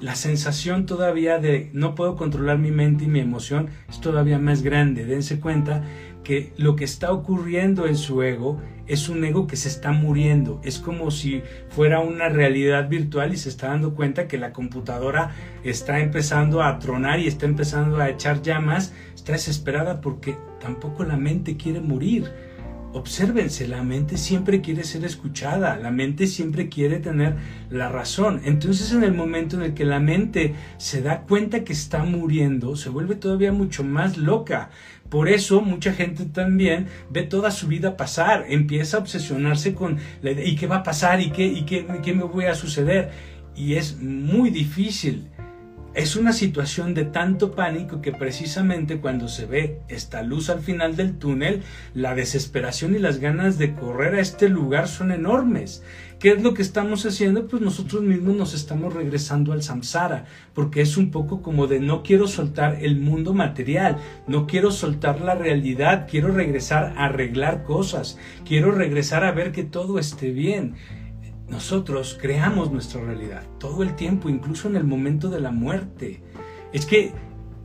la 0.00 0.16
sensación 0.16 0.84
todavía 0.84 1.38
de 1.38 1.70
no 1.72 1.94
puedo 1.94 2.16
controlar 2.16 2.58
mi 2.58 2.72
mente 2.72 3.04
y 3.04 3.06
mi 3.06 3.20
emoción 3.20 3.68
es 3.88 4.00
todavía 4.00 4.40
más 4.40 4.62
grande. 4.62 5.04
Dense 5.04 5.38
cuenta 5.38 5.84
que 6.22 6.52
lo 6.56 6.76
que 6.76 6.84
está 6.84 7.12
ocurriendo 7.12 7.86
en 7.86 7.96
su 7.96 8.22
ego 8.22 8.60
es 8.86 9.08
un 9.08 9.24
ego 9.24 9.46
que 9.46 9.56
se 9.56 9.68
está 9.68 9.92
muriendo. 9.92 10.60
Es 10.64 10.78
como 10.78 11.10
si 11.10 11.42
fuera 11.68 12.00
una 12.00 12.28
realidad 12.28 12.88
virtual 12.88 13.32
y 13.32 13.36
se 13.36 13.48
está 13.48 13.68
dando 13.68 13.94
cuenta 13.94 14.28
que 14.28 14.38
la 14.38 14.52
computadora 14.52 15.30
está 15.64 16.00
empezando 16.00 16.62
a 16.62 16.78
tronar 16.78 17.20
y 17.20 17.26
está 17.26 17.46
empezando 17.46 17.98
a 17.98 18.10
echar 18.10 18.42
llamas. 18.42 18.92
Está 19.14 19.32
desesperada 19.32 20.00
porque 20.00 20.36
tampoco 20.60 21.04
la 21.04 21.16
mente 21.16 21.56
quiere 21.56 21.80
morir 21.80 22.30
obsérvense, 22.92 23.66
la 23.66 23.82
mente 23.82 24.16
siempre 24.16 24.60
quiere 24.60 24.84
ser 24.84 25.04
escuchada, 25.04 25.76
la 25.76 25.90
mente 25.90 26.26
siempre 26.26 26.68
quiere 26.68 26.98
tener 26.98 27.36
la 27.70 27.88
razón. 27.88 28.42
Entonces 28.44 28.92
en 28.92 29.02
el 29.02 29.14
momento 29.14 29.56
en 29.56 29.62
el 29.62 29.74
que 29.74 29.84
la 29.84 30.00
mente 30.00 30.54
se 30.76 31.02
da 31.02 31.22
cuenta 31.22 31.64
que 31.64 31.72
está 31.72 32.04
muriendo, 32.04 32.76
se 32.76 32.90
vuelve 32.90 33.14
todavía 33.14 33.52
mucho 33.52 33.82
más 33.82 34.18
loca. 34.18 34.70
Por 35.12 35.28
eso 35.28 35.60
mucha 35.60 35.92
gente 35.92 36.24
también 36.24 36.86
ve 37.10 37.22
toda 37.22 37.50
su 37.50 37.68
vida 37.68 37.98
pasar, 37.98 38.46
empieza 38.48 38.96
a 38.96 39.00
obsesionarse 39.00 39.74
con 39.74 39.98
la 40.22 40.30
idea, 40.30 40.46
¿y 40.46 40.56
qué 40.56 40.66
va 40.66 40.76
a 40.76 40.82
pasar? 40.82 41.20
¿Y 41.20 41.30
qué, 41.32 41.44
y 41.44 41.64
qué, 41.66 41.86
qué 42.02 42.14
me 42.14 42.22
voy 42.22 42.46
a 42.46 42.54
suceder? 42.54 43.10
Y 43.54 43.74
es 43.74 43.98
muy 44.00 44.48
difícil 44.48 45.28
es 45.94 46.16
una 46.16 46.32
situación 46.32 46.94
de 46.94 47.04
tanto 47.04 47.52
pánico 47.54 48.00
que 48.00 48.12
precisamente 48.12 48.98
cuando 48.98 49.28
se 49.28 49.44
ve 49.44 49.80
esta 49.88 50.22
luz 50.22 50.48
al 50.48 50.60
final 50.60 50.96
del 50.96 51.18
túnel, 51.18 51.62
la 51.92 52.14
desesperación 52.14 52.94
y 52.94 52.98
las 52.98 53.18
ganas 53.18 53.58
de 53.58 53.74
correr 53.74 54.14
a 54.14 54.20
este 54.20 54.48
lugar 54.48 54.88
son 54.88 55.12
enormes. 55.12 55.82
¿Qué 56.22 56.30
es 56.30 56.40
lo 56.40 56.54
que 56.54 56.62
estamos 56.62 57.04
haciendo? 57.04 57.48
Pues 57.48 57.60
nosotros 57.60 58.00
mismos 58.00 58.36
nos 58.36 58.54
estamos 58.54 58.94
regresando 58.94 59.52
al 59.52 59.64
samsara, 59.64 60.26
porque 60.54 60.80
es 60.80 60.96
un 60.96 61.10
poco 61.10 61.42
como 61.42 61.66
de 61.66 61.80
no 61.80 62.04
quiero 62.04 62.28
soltar 62.28 62.78
el 62.80 63.00
mundo 63.00 63.34
material, 63.34 63.96
no 64.28 64.46
quiero 64.46 64.70
soltar 64.70 65.20
la 65.20 65.34
realidad, 65.34 66.06
quiero 66.08 66.28
regresar 66.28 66.94
a 66.96 67.06
arreglar 67.06 67.64
cosas, 67.64 68.20
quiero 68.44 68.70
regresar 68.70 69.24
a 69.24 69.32
ver 69.32 69.50
que 69.50 69.64
todo 69.64 69.98
esté 69.98 70.30
bien. 70.30 70.76
Nosotros 71.48 72.16
creamos 72.22 72.70
nuestra 72.70 73.02
realidad 73.02 73.42
todo 73.58 73.82
el 73.82 73.96
tiempo, 73.96 74.28
incluso 74.28 74.68
en 74.68 74.76
el 74.76 74.84
momento 74.84 75.28
de 75.28 75.40
la 75.40 75.50
muerte. 75.50 76.22
Es 76.72 76.86
que, 76.86 77.10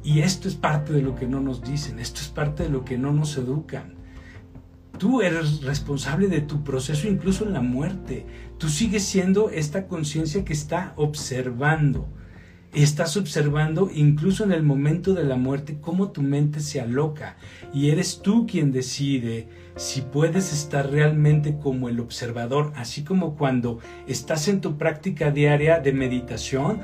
y 0.04 0.22
esto 0.22 0.48
es 0.48 0.56
parte 0.56 0.94
de 0.94 1.04
lo 1.04 1.14
que 1.14 1.28
no 1.28 1.42
nos 1.42 1.62
dicen, 1.62 2.00
esto 2.00 2.22
es 2.22 2.30
parte 2.30 2.64
de 2.64 2.70
lo 2.70 2.84
que 2.84 2.98
no 2.98 3.14
nos 3.14 3.38
educan. 3.38 3.97
Tú 4.98 5.22
eres 5.22 5.62
responsable 5.62 6.28
de 6.28 6.42
tu 6.42 6.64
proceso 6.64 7.08
incluso 7.08 7.46
en 7.46 7.54
la 7.54 7.62
muerte. 7.62 8.26
Tú 8.58 8.68
sigues 8.70 9.04
siendo 9.04 9.50
esta 9.52 9.88
conciencia 9.88 10.44
que 10.44 10.54
está 10.54 10.94
observando. 10.96 12.08
estás 12.74 13.16
observando 13.16 13.90
incluso 13.94 14.44
en 14.44 14.52
el 14.52 14.62
momento 14.62 15.14
de 15.14 15.24
la 15.24 15.36
muerte 15.36 15.78
cómo 15.80 16.12
tu 16.12 16.22
mente 16.22 16.60
se 16.60 16.82
aloca 16.82 17.38
y 17.74 17.90
eres 17.90 18.22
tú 18.22 18.46
quien 18.46 18.72
decide 18.72 19.48
si 19.78 20.02
puedes 20.02 20.52
estar 20.52 20.92
realmente 20.92 21.58
como 21.58 21.90
el 21.90 22.00
observador, 22.00 22.74
así 22.76 23.04
como 23.04 23.36
cuando 23.36 23.80
estás 24.08 24.48
en 24.48 24.62
tu 24.62 24.78
práctica 24.78 25.32
diaria 25.32 25.80
de 25.80 25.94
meditación 25.94 26.82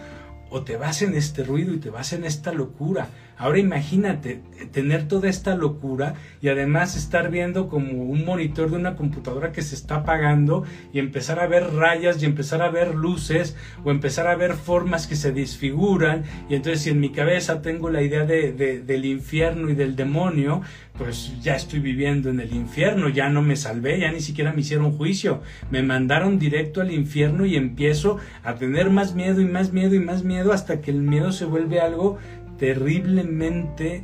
o 0.50 0.62
te 0.62 0.78
vas 0.78 1.02
en 1.02 1.16
este 1.16 1.44
ruido 1.44 1.74
y 1.74 1.80
te 1.80 1.90
vas 1.90 2.14
en 2.14 2.24
esta 2.24 2.54
locura. 2.54 3.10
Ahora 3.38 3.60
imagínate 3.60 4.42
tener 4.72 5.08
toda 5.08 5.30
esta 5.30 5.56
locura 5.56 6.16
y 6.42 6.50
además 6.50 6.96
estar 6.96 7.32
viendo 7.32 7.68
como 7.68 8.04
un 8.04 8.26
monitor 8.26 8.70
de 8.70 8.78
una 8.78 8.96
computadora 8.96 9.52
que 9.52 9.62
se 9.62 9.76
está 9.76 9.98
apagando 9.98 10.64
y 10.94 11.00
empezar 11.00 11.40
a 11.40 11.48
ver 11.48 11.74
rayas 11.74 12.22
y 12.22 12.26
empezar 12.26 12.62
a 12.62 12.70
ver 12.70 12.96
luces 12.96 13.56
o 13.84 13.92
empezar 13.92 14.28
a 14.28 14.36
ver 14.36 14.54
formas 14.54 15.08
que 15.08 15.16
se 15.16 15.32
desfiguran. 15.32 16.24
Y 16.50 16.56
entonces 16.56 16.82
si 16.82 16.92
en 16.92 17.00
mi 17.00 17.12
cabeza 17.12 17.62
tengo 17.62 17.90
la 17.90 18.02
idea 18.02 18.26
de, 18.26 18.52
del 18.54 19.06
infierno 19.06 19.70
y 19.70 19.76
del 19.76 19.96
demonio, 19.96 20.62
pues 20.98 21.42
ya 21.42 21.56
estoy 21.56 21.80
viviendo 21.80 22.30
en 22.30 22.40
el 22.40 22.54
infierno, 22.54 23.10
ya 23.10 23.30
no 23.30 23.42
me 23.42 23.56
salvé, 23.56 24.00
ya 24.00 24.12
ni 24.12 24.22
siquiera 24.22 24.54
me 24.54 24.62
hicieron 24.62 24.92
juicio, 24.92 25.42
me 25.72 25.82
mandaron 25.82 26.38
directo 26.38 26.82
al 26.82 26.92
infierno 26.92 27.46
y 27.46 27.56
empiezo 27.56 28.18
a 28.44 28.56
tener 28.56 28.92
más 28.92 29.16
miedo 29.16 29.42
y 29.42 29.46
más 29.46 29.74
miedo 29.74 29.96
y 29.96 30.00
más 30.00 30.24
miedo 30.24 30.54
hasta 30.54 30.82
que 30.82 30.92
el 30.92 31.02
miedo 31.02 31.32
se 31.32 31.46
vuelve 31.46 31.80
algo 31.80 32.20
terriblemente 32.64 34.04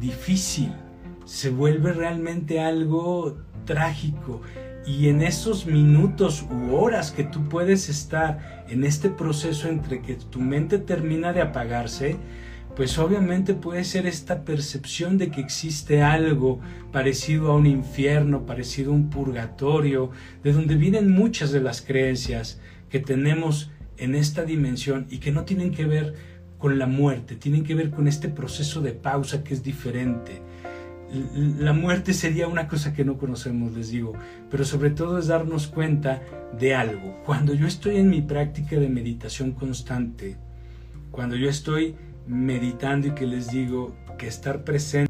difícil, 0.00 0.72
se 1.26 1.50
vuelve 1.50 1.92
realmente 1.92 2.58
algo 2.58 3.36
trágico. 3.66 4.40
Y 4.86 5.10
en 5.10 5.20
esos 5.20 5.66
minutos 5.66 6.46
u 6.50 6.74
horas 6.74 7.12
que 7.12 7.24
tú 7.24 7.50
puedes 7.50 7.90
estar 7.90 8.64
en 8.70 8.84
este 8.84 9.10
proceso 9.10 9.68
entre 9.68 10.00
que 10.00 10.14
tu 10.14 10.40
mente 10.40 10.78
termina 10.78 11.34
de 11.34 11.42
apagarse, 11.42 12.16
pues 12.74 12.98
obviamente 12.98 13.52
puede 13.52 13.84
ser 13.84 14.06
esta 14.06 14.42
percepción 14.42 15.18
de 15.18 15.30
que 15.30 15.42
existe 15.42 16.00
algo 16.00 16.60
parecido 16.90 17.52
a 17.52 17.56
un 17.56 17.66
infierno, 17.66 18.46
parecido 18.46 18.92
a 18.92 18.94
un 18.94 19.10
purgatorio, 19.10 20.12
de 20.42 20.54
donde 20.54 20.76
vienen 20.76 21.10
muchas 21.10 21.52
de 21.52 21.60
las 21.60 21.82
creencias 21.82 22.58
que 22.88 23.00
tenemos 23.00 23.70
en 23.98 24.14
esta 24.14 24.44
dimensión 24.44 25.06
y 25.10 25.18
que 25.18 25.30
no 25.30 25.44
tienen 25.44 25.72
que 25.72 25.84
ver 25.84 26.14
con 26.58 26.78
la 26.78 26.86
muerte, 26.86 27.36
tienen 27.36 27.64
que 27.64 27.74
ver 27.74 27.90
con 27.90 28.08
este 28.08 28.28
proceso 28.28 28.80
de 28.80 28.92
pausa 28.92 29.44
que 29.44 29.54
es 29.54 29.62
diferente. 29.62 30.42
La 31.58 31.72
muerte 31.72 32.12
sería 32.12 32.48
una 32.48 32.68
cosa 32.68 32.92
que 32.92 33.04
no 33.04 33.16
conocemos, 33.16 33.72
les 33.72 33.90
digo, 33.90 34.12
pero 34.50 34.64
sobre 34.64 34.90
todo 34.90 35.18
es 35.18 35.28
darnos 35.28 35.68
cuenta 35.68 36.22
de 36.58 36.74
algo. 36.74 37.22
Cuando 37.24 37.54
yo 37.54 37.66
estoy 37.66 37.96
en 37.96 38.10
mi 38.10 38.20
práctica 38.20 38.76
de 38.76 38.88
meditación 38.88 39.52
constante, 39.52 40.36
cuando 41.10 41.36
yo 41.36 41.48
estoy 41.48 41.94
meditando 42.26 43.08
y 43.08 43.10
que 43.12 43.26
les 43.26 43.50
digo 43.50 43.96
que 44.18 44.26
estar 44.26 44.64
presente, 44.64 45.07